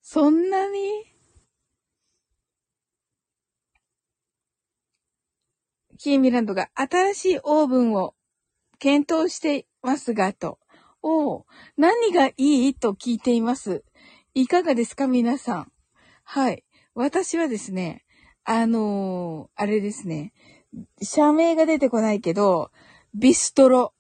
[0.01, 0.79] そんなに？
[5.99, 8.15] キーミランドが新しいオーブンを
[8.79, 10.59] 検討していますが、と。
[11.03, 11.45] おう、
[11.77, 13.85] 何がいいと聞いています？
[14.33, 15.73] いかがですか皆さん？
[16.23, 16.65] はい。
[16.95, 18.04] 私はですね、
[18.45, 20.33] あのー、あれですね。
[21.03, 22.71] 社名が出てこないけど、
[23.15, 23.95] ビストロ。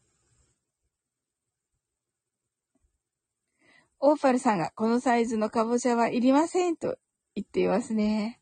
[4.00, 6.96] オーパルさんがこのサイズのカボチャはいりませんと
[7.34, 8.38] 言っていますね。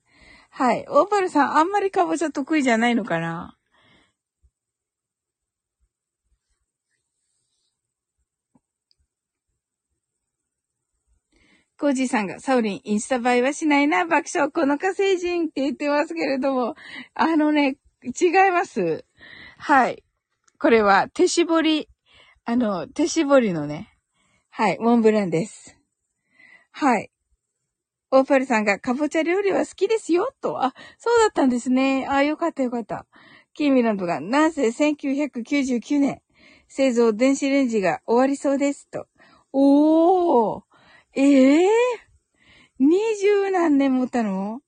[0.50, 0.84] はい。
[0.88, 3.56] オーパルさんあんまりカボチャ得意じゃないのかな？
[11.82, 16.76] コージーさんが、サウリン、インスタ映えはしないな、爆笑、この火星人って言ってますけれども、
[17.12, 19.04] あのね、違います。
[19.58, 20.04] はい。
[20.60, 21.88] これは、手絞り、
[22.44, 23.98] あの、手絞りのね、
[24.50, 25.76] はい、モンブランです。
[26.70, 27.10] はい。
[28.12, 30.62] オーパルさんが、かぼちゃ料理は好きですよ、と。
[30.62, 32.06] あ、そうだったんですね。
[32.08, 33.06] あ、よかったよかった。
[33.54, 36.22] キーミランドが、なんせ1999年、
[36.68, 39.08] 製造電子レンジが終わりそうです、と。
[39.52, 40.71] おー
[41.14, 41.68] ええー、
[42.78, 44.60] 二十何年持ったの？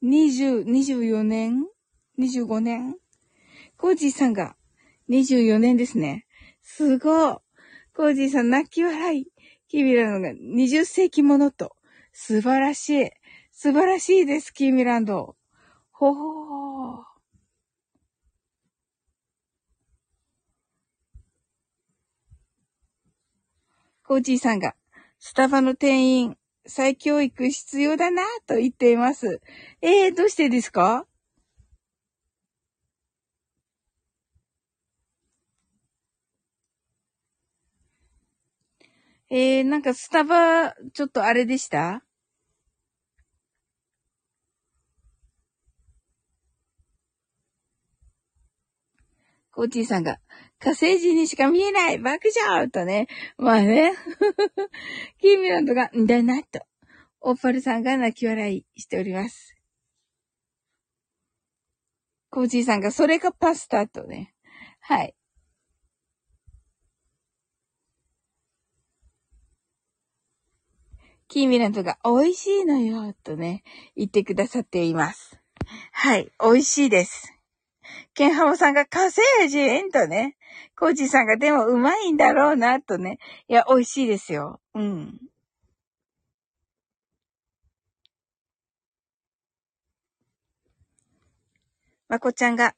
[0.00, 1.64] 二十、二十四年？
[2.18, 2.96] 二十五年？
[3.76, 4.56] コージーさんが
[5.06, 6.26] 二十四年ですね。
[6.60, 7.36] すごい。
[7.94, 9.26] コージーさん泣き笑い。
[9.68, 11.76] キーミランドが二十世紀ものと。
[12.12, 13.10] 素晴らしい。
[13.52, 15.36] 素晴らしいです、キーミランド。
[15.92, 17.04] ほほー。
[24.04, 24.74] コージーさんが、
[25.24, 29.40] スタバの店員、再教育必要だなと言っています。
[29.80, 31.06] えー、どうしてですか？
[39.30, 42.02] えー、なんかスタバ、ちょっとあれでした？
[49.52, 50.18] コーチーさんが、
[50.62, 53.08] 火星人にしか見えない爆笑とね。
[53.36, 53.94] まあね。
[55.18, 56.64] キーミランドが、んだなと。
[57.20, 59.56] オーパルさんが泣き笑いしております。
[62.30, 64.34] コーチーさんが、それがパスタとね。
[64.78, 65.16] はい。
[71.26, 73.64] キーミランドが美味しいのよ、とね、
[73.96, 75.40] 言ってくださっています。
[75.90, 77.32] はい、美味しいです。
[78.14, 80.36] ケンハモさんが火星人とね、
[80.78, 83.18] コージーさんがでもうまいんだろうなとね。
[83.48, 84.60] いや、美味しいですよ。
[84.74, 85.18] うん。
[92.08, 92.74] まこちゃんが、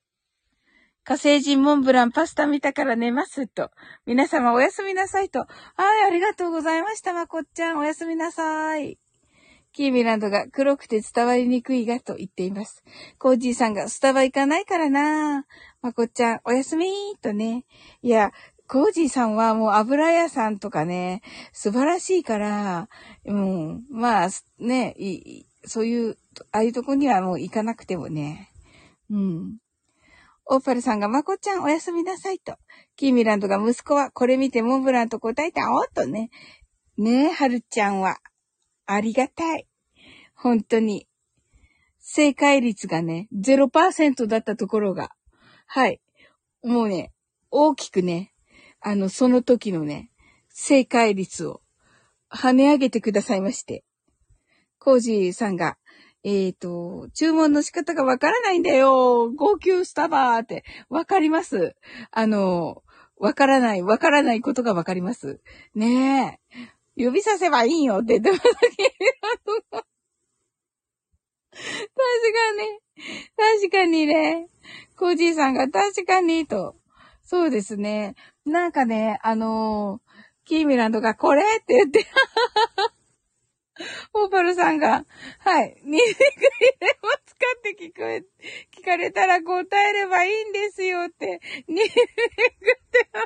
[1.02, 3.70] 火星人モンブランパスタ見たから寝ますと。
[4.06, 5.40] 皆様おやすみなさいと。
[5.40, 5.48] はい、
[6.06, 7.78] ありがとうございました、まこちゃん。
[7.78, 8.98] おやすみなさい。
[9.74, 12.84] キーミランドが黒くて伝わりにくいがと言っています。
[13.18, 15.46] コージーさんがスタバ行かないからな
[15.84, 17.66] まこちゃん、おやすみーとね。
[18.00, 18.32] いや、
[18.66, 21.20] コージーさんはもう油屋さんとかね、
[21.52, 22.88] 素晴らしいから、
[23.26, 24.28] うん、まあ、
[24.58, 26.16] ね、い、そういう、
[26.52, 28.50] ああいうとこにはもう行かなくてもね。
[29.10, 29.58] うん。
[30.46, 32.56] オーパルさんが、まこちゃんおやすみなさいと。
[32.96, 36.30] キーミランドが息子はこれ見てモンブランと答えたおっとね。
[36.96, 38.20] ねえ、はるちゃんは。
[38.86, 39.66] ありがたい。
[40.34, 41.06] 本当に。
[41.98, 45.10] 正解率がね、0%だったところが。
[45.66, 46.00] はい。
[46.62, 47.12] もうね、
[47.50, 48.32] 大きくね、
[48.80, 50.10] あの、その時のね、
[50.48, 51.60] 正解率を
[52.30, 53.84] 跳ね上げてくださいまして。
[54.78, 55.76] コージーさんが、
[56.22, 59.30] えっ、ー、と、注文の仕方がわからないんだよ。
[59.30, 61.76] 号泣スタバーって、わかります。
[62.10, 62.82] あの、
[63.16, 65.40] わからない、わからないことがわかります。
[65.74, 66.60] ねえ。
[66.96, 68.42] 指させばいいよって言ってます
[68.76, 69.84] け。
[71.54, 71.62] 確
[72.32, 74.48] かに、確かにね。
[74.96, 76.76] コージーさんが確かにと。
[77.22, 78.14] そうですね。
[78.44, 82.06] なんかね、あのー、キーミランドがこれって言って
[84.12, 85.04] オーパルさんが、
[85.38, 86.16] はい、ニンニク入
[86.80, 88.24] れますかって聞こえ、
[88.76, 93.20] 聞かれたら答えればいいんですよって、ニンニクって、こ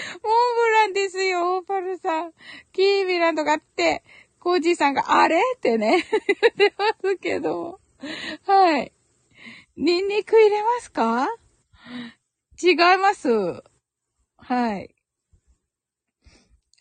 [0.00, 2.32] れ、モンブランですよ、オーパルさん。
[2.72, 4.04] キーミランドがって、
[4.44, 5.40] コージーさんが、あれ？
[5.56, 6.04] ってね、
[6.58, 7.80] 言ってますけど。
[8.46, 8.92] はい。
[9.74, 11.26] ニンニク入れますか？
[12.62, 13.30] 違います。
[14.36, 14.94] はい。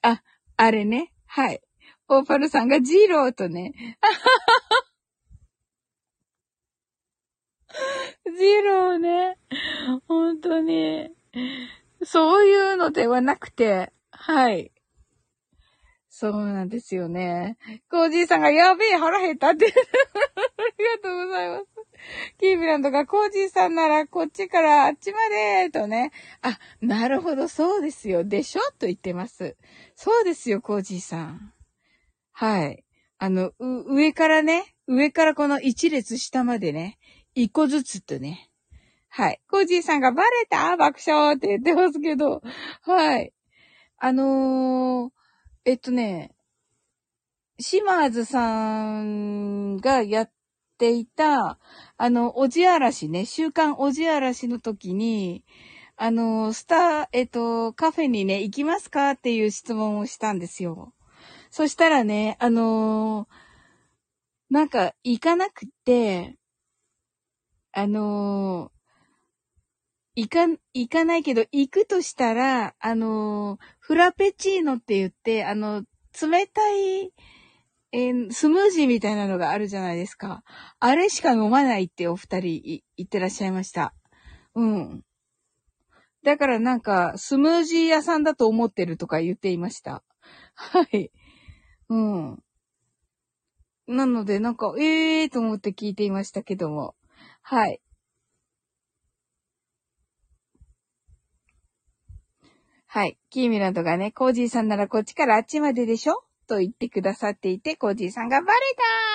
[0.02, 0.22] あ、
[0.58, 1.14] あれね。
[1.26, 1.62] はい。
[2.10, 3.72] オーパルさんがジローとね。
[8.26, 9.38] ジローね。
[10.10, 11.16] 本当に。
[12.04, 14.73] そういうのではなくて、はい。
[16.16, 17.58] そうなんですよね。
[17.90, 19.66] コージーさんがやべえ腹減ったって。
[19.66, 21.66] ありがとうございます。
[22.38, 26.12] キービランドがコージーさんならこっちからあっちまでとね。
[26.44, 28.24] あ、なるほど、そうですよ。
[28.24, 28.62] でしょ？
[28.78, 29.58] と言ってます。
[29.96, 31.52] そうですよ、コージーさん。
[32.32, 32.84] はい。
[33.18, 37.00] あの、上からね、上からこの一列下までね、
[37.34, 38.52] 一個ずつとね。
[39.10, 39.42] はい。
[39.50, 42.44] コージーさんがバレた爆笑って言ってますけど、
[42.84, 43.34] はい。
[43.98, 45.23] あのー、
[45.66, 46.36] えっとね、
[47.58, 50.32] 島津さんがやっ
[50.78, 51.58] ていた、
[51.98, 55.46] あの、おじあらしね、週刊おじあらしの時に、
[55.96, 60.94] あの、スター、えっと、カフェにね、行きますかっていう質問をしたんですよ。
[61.50, 63.28] そしたらね、あの
[64.50, 66.38] なんか、行かなくて、
[67.72, 68.72] あの
[70.16, 75.84] 行か、行かないけど、行くとしたら、あのフラペチーノって言って、あの、
[76.22, 77.12] 冷たい、
[77.92, 80.42] えー、スムージーみたいなのがあるじゃないですか。
[80.80, 83.94] あれしか飲まないってお二人言ってらっしゃいました。
[84.56, 85.04] うん。
[86.24, 90.02] だからなんか、スムージー屋さんだと思ってるとか言っていました。
[90.56, 91.12] はい。
[91.90, 92.44] うん。
[93.88, 96.96] なので、なんか、ええーと思って聞いていましたけども。
[97.42, 97.82] はい。
[102.94, 103.18] はい。
[103.32, 106.24] キーミランドがね、コージーさんならこっちからあっちまででしょ？
[106.48, 108.60] と言ってくださっていて、コージーさんがバレ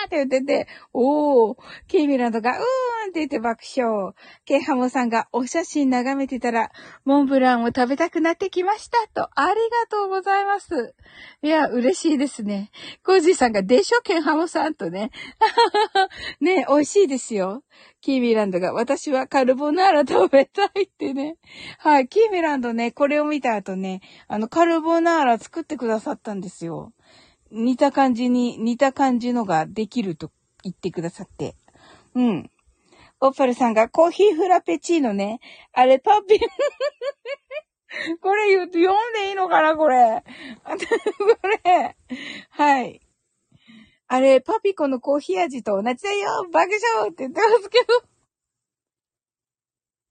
[0.00, 1.56] たーって言ってて、おー、
[1.86, 2.62] ケイミランドがうーん
[3.10, 4.14] って言って爆笑。
[4.46, 6.72] ケイハモさんがお写真眺めてたら、
[7.04, 10.96] モンブランを食べたくなってきましたと、ありがとうございます。
[11.42, 12.72] いや、嬉しいですね。
[13.04, 14.00] コージーさんが、でしょ？
[14.02, 15.12] ケイハモさんとね。
[16.40, 17.62] ね、美味しいですよ。
[18.00, 21.36] キーミランドが、私はカルボナーラ食べたいってね。
[21.78, 26.92] はい、キーミランドね、これを見た後ね、あの、カルボナーラ作ってくださったんですよ。
[27.50, 30.30] 似た感じに、似た感じのができると
[30.62, 31.56] 言ってくださって。
[32.14, 32.50] うん。
[33.20, 35.40] オッパルさんがコーヒーフラペチーノね。
[35.72, 36.38] あれ、パピ、
[38.20, 40.22] これ言うと読んでいいのかなこれ。
[40.64, 41.96] これ。
[42.50, 43.00] はい。
[44.10, 47.86] あれ、パピコのコーヒー味と同じだよ爆笑って言ってますけど。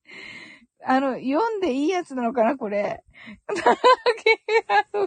[0.86, 3.04] あの、読んでいいやつなのかなこれ。
[3.50, 5.02] わー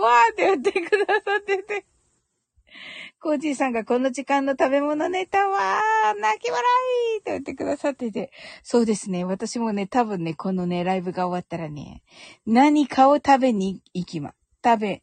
[0.00, 1.84] わーって言ってくださってて。
[3.20, 6.62] コージーさんがこの時間の食べ物ネタは、泣き笑
[7.16, 8.30] いって言ってくださってて。
[8.62, 9.24] そうですね。
[9.24, 12.04] 私もね、多分ね、このね、ライブが終わったらね、
[12.46, 14.32] 何かを食べに行きま、
[14.64, 15.02] 食べ、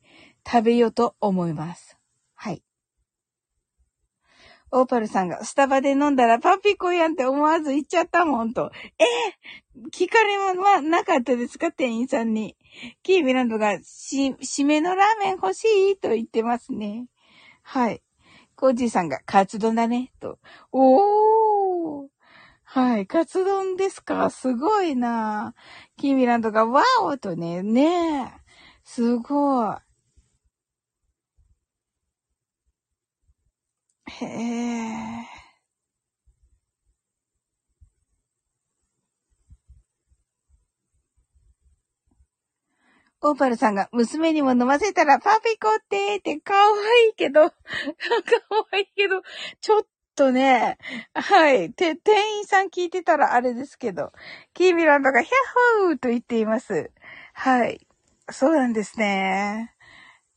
[0.49, 1.97] 食べようと思います。
[4.75, 8.71] オーパルさんがスタバで飲んだらパピコやんって思わず言っちゃったもんと。
[8.97, 11.71] えー、聞かれはなかったですか？
[11.71, 12.57] 店員さんに。
[13.03, 17.05] キーミランドが、し、締めのラーメン欲しいと言ってますね。
[17.61, 18.01] はい。
[18.55, 20.39] コージーさんが、カツ丼だね、と。
[20.71, 22.07] おー。
[22.63, 23.05] はい。
[23.05, 24.31] カツ丼ですか？
[24.31, 25.53] すごいな
[25.97, 28.31] キーミランドが、ワオとね、ねえ。
[28.83, 29.75] すごい。
[34.07, 35.43] へえ。
[43.21, 47.55] オーパルさんが娘にも飲ませたらパピコってって可愛いけど、可
[48.73, 49.21] 愛いけど、
[49.61, 49.81] ちょっ
[50.15, 50.77] とね、
[51.13, 51.71] はい。
[51.71, 54.11] て、店員さん聞いてたらあれですけど、
[54.53, 56.91] キーミランドがヒャッホーと言っています。
[57.33, 57.87] はい。
[58.29, 59.73] そうなんですね。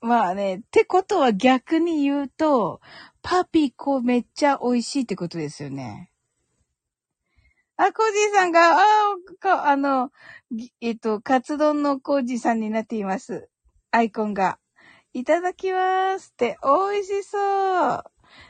[0.07, 2.81] まあね、ってことは逆に言うと、
[3.23, 6.11] パピコめっちゃ美味しいってことですよね。
[7.77, 8.85] あ、コージーさんが、あ
[9.41, 10.11] か、あの、
[10.81, 13.51] えっと、カツ丼のコージーさんになっています。
[13.91, 14.59] アイコンが。
[15.13, 17.39] いただきますって、美味しそ
[17.95, 18.05] う。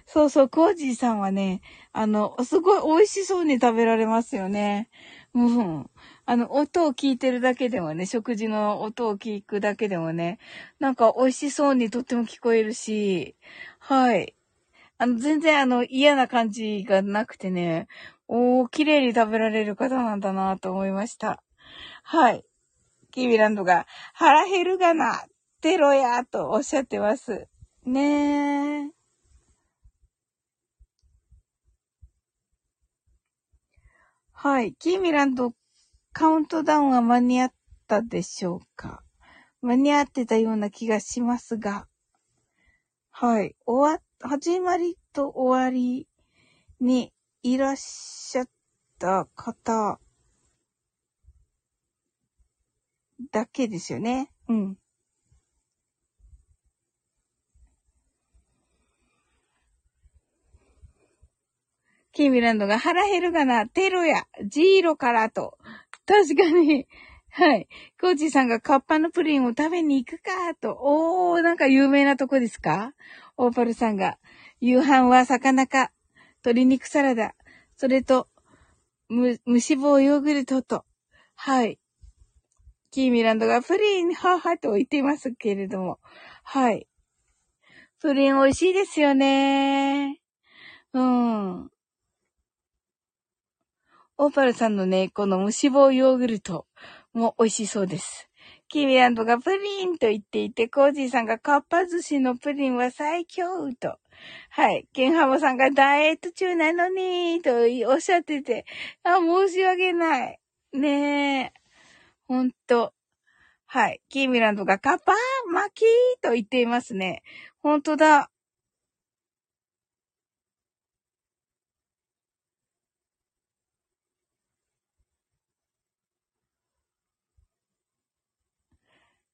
[0.04, 4.90] そうそう、コージーさんはね、あの、すごい美味しそうに食べられますよね。
[5.34, 5.90] うん。
[6.28, 10.38] あの、音を聞いてるだけでもね、食事の音を聞くだけでもね、
[10.80, 13.36] なんか美味しそうにとっても聞こえるし、
[13.78, 14.34] はい。
[14.98, 17.86] あの、全然あの、嫌な感じがなくてね、
[18.28, 21.42] おー、綺麗に食べられる方なんだなと思いました。
[22.02, 22.44] はい。
[23.12, 25.24] キービランドが、腹減るがな、
[25.60, 27.46] テロや、とおっしゃってます。
[27.84, 28.90] ねー。
[34.32, 34.74] はい。
[34.74, 35.54] キーミランド、
[36.18, 37.52] カウントダウンは間に合っ
[37.86, 39.02] たでしょうか？
[39.60, 41.88] 間に合ってたような気がしますが。
[43.10, 43.54] はい。
[43.66, 46.08] 終わ、始まりと終わり
[46.80, 47.12] に
[47.42, 48.48] いらっしゃっ
[48.98, 50.00] た方
[53.30, 54.30] だけですよね。
[54.48, 54.78] うん。
[62.12, 65.58] キーミランドが腹減るがな、テロや、ジーロからと。
[66.06, 66.86] 確かに。
[67.30, 67.68] はい。
[68.00, 70.78] コーチさんがカッパのプリンを食べに行くかと。
[70.80, 72.92] おー、なんか有名なとこですか？
[73.36, 74.18] オーパルさんが、
[74.60, 75.92] 夕飯は魚か、
[76.44, 77.34] 鶏肉サラダ、
[77.76, 78.28] それと、
[79.08, 80.84] む、無脂肪ヨーグルトと、
[81.34, 81.78] はい。
[82.90, 85.98] キーミランドがプリン、ははと言っていますけれども、
[86.42, 86.88] はい。
[88.00, 90.20] プリン美味しいですよね。
[90.94, 91.70] うん。
[94.18, 96.66] オーパルさんのね、この無脂肪ヨーグルト
[97.12, 98.30] も美味しそうです。
[98.68, 103.44] キーミランドがプリンと言っていて、コージーさんがカッパ寿司のプリンは最強
[103.78, 103.98] と。
[104.48, 104.88] はい。
[104.94, 107.50] ケンハモさんがダイエット中なのに、と
[107.92, 108.64] おっしゃってて、
[109.04, 110.40] あ、申し訳ない。
[110.72, 111.52] ねえ。
[112.26, 112.94] ほんと。
[113.66, 114.00] はい。
[114.08, 115.84] キーミランドがカッパー巻き
[116.22, 117.22] と言っていますね。
[117.62, 118.30] ほんとだ。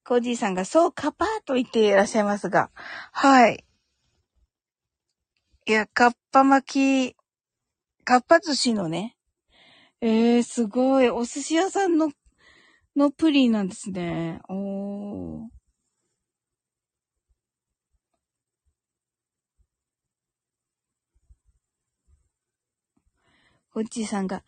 [0.05, 2.71] コージーさんがそうカパーと言っていらっしゃいますが。
[3.11, 3.63] はい。
[5.65, 7.15] いや、カッパ巻き、
[8.03, 9.15] カッパ寿司のね。
[10.01, 11.09] えー、すごい。
[11.09, 12.11] お寿司屋さんの、
[12.97, 14.41] のプリンなんですね。
[14.49, 15.47] おー。
[23.69, 24.43] ホッチーさんが、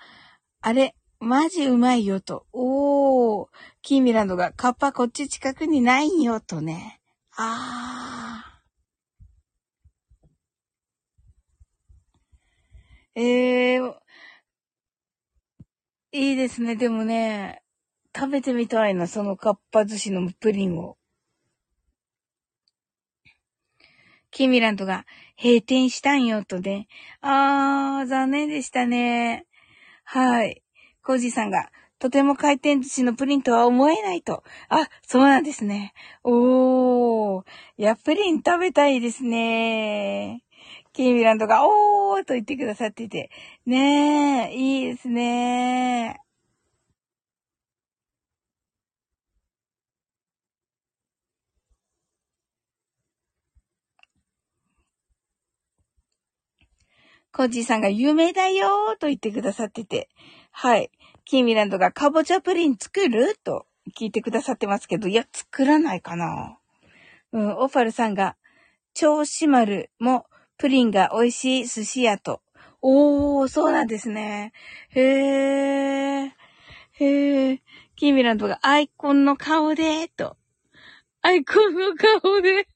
[0.59, 2.45] あれ、マジうまいよと。
[2.51, 3.47] おー。
[3.85, 6.99] キーミランドが、カッパこっち近くにないよとね。
[7.37, 13.21] あー。
[13.21, 13.93] ええー、
[16.13, 16.75] いいですね。
[16.75, 17.61] でもね、
[18.15, 20.97] 食べてみたいな、そのかっぱ寿司のプリンを。
[24.31, 25.05] キミランドが
[25.37, 26.87] 閉店したんよとね。
[27.21, 29.45] あー、残念でしたね。
[30.03, 30.63] はい。
[31.03, 31.69] コージーさんが、
[32.05, 34.43] とても回転寿司のプリンとは思えないと。
[34.69, 35.91] あ、そうなんですね。
[36.23, 37.43] おー。
[37.77, 40.43] いや、プリン食べたいですね。
[40.93, 43.31] キーミランドが、おーと言ってくださってて。
[43.65, 46.19] ねえ、いいですね。
[57.33, 60.07] コージーさんが有名だよーと言ってくださってて。
[60.51, 60.91] はい。
[61.25, 63.35] キーミランドがかぼちゃプリン作る？
[63.43, 63.65] と
[63.97, 66.57] 聞いてくださってますけど、いや、作らないかな。
[67.31, 68.35] うん、オファルさんが、
[68.93, 72.41] 超シマルもプリンが美味しい寿司屋と。
[72.81, 74.53] おー、そうなんですね。
[74.89, 76.31] へー。
[76.93, 77.59] へー。
[77.95, 80.37] キーミランドがアイコンの顔で、と。
[81.21, 82.67] アイコンの顔で。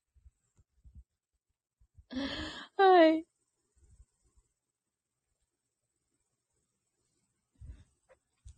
[2.78, 3.29] はい。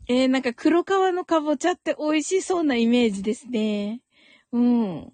[0.07, 4.01] えー、なんか黒皮のかぼちゃって美味しそうなイメージですね。
[4.51, 5.11] うん。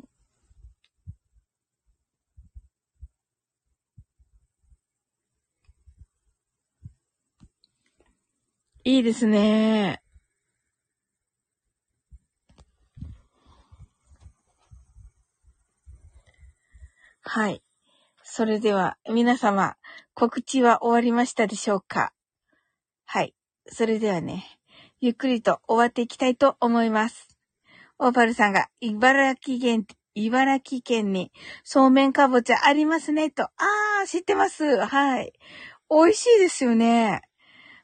[8.84, 10.02] いいですね。
[17.22, 17.62] はい。
[18.24, 19.76] それでは、皆様、
[20.14, 22.14] 告知は終わりましたでしょうか？
[23.06, 23.36] はい。
[23.68, 24.57] それではね、
[25.00, 27.28] ゆっくりと終わっていきたいと思います。
[28.00, 29.86] オーパルさんが、茨城県、
[30.16, 31.32] 茨城県に
[31.64, 33.44] そうめんかぼちゃありますね、と。
[33.44, 34.78] あー、知ってます。
[34.80, 35.34] はい。
[35.92, 37.22] 美味しいですよね。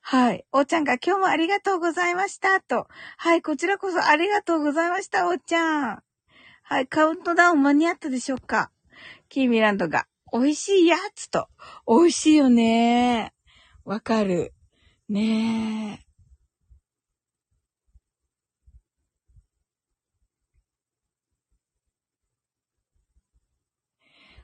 [0.01, 0.43] はい。
[0.51, 2.59] おーちゃんが今日もありがとうございました。
[2.61, 2.87] と。
[3.17, 3.43] はい。
[3.43, 6.03] こちらこそありがとうございました、おーちゃん。
[6.63, 6.87] はい。
[6.87, 8.71] カウントダウン間に合ったでしょうか
[9.29, 11.47] キーミランドが、美味しいやつと。
[11.87, 13.33] 美味しいよね。
[13.85, 14.55] わかる。
[15.09, 16.12] ねえ。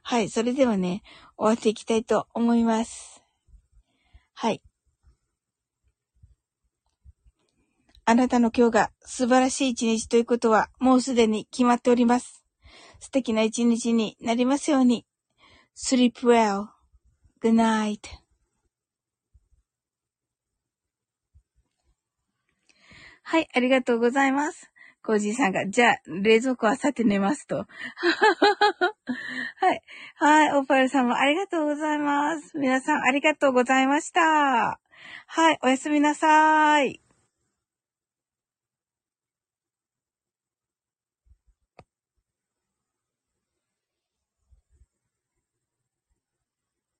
[0.09, 0.29] はい。
[0.31, 1.03] それではね、
[1.37, 3.21] 終わっていきたいと思います。
[4.33, 4.63] はい。
[8.05, 12.43] あなたの今日が素晴らしい一日ということはもうすでに決まっております。
[12.99, 15.05] 素敵な一日になりますように。
[15.77, 17.99] sleep well.good night.
[23.21, 24.71] はい、ありがとうございます。
[25.09, 27.65] コージーさんが、じゃあ、冷蔵庫はさて寝ますと。
[29.57, 29.81] はい。
[30.17, 32.55] はい、オーパルさんもありがとうございます。
[32.55, 34.79] 皆さんありがとうございました。
[35.25, 37.08] はい、おやすみなさーい。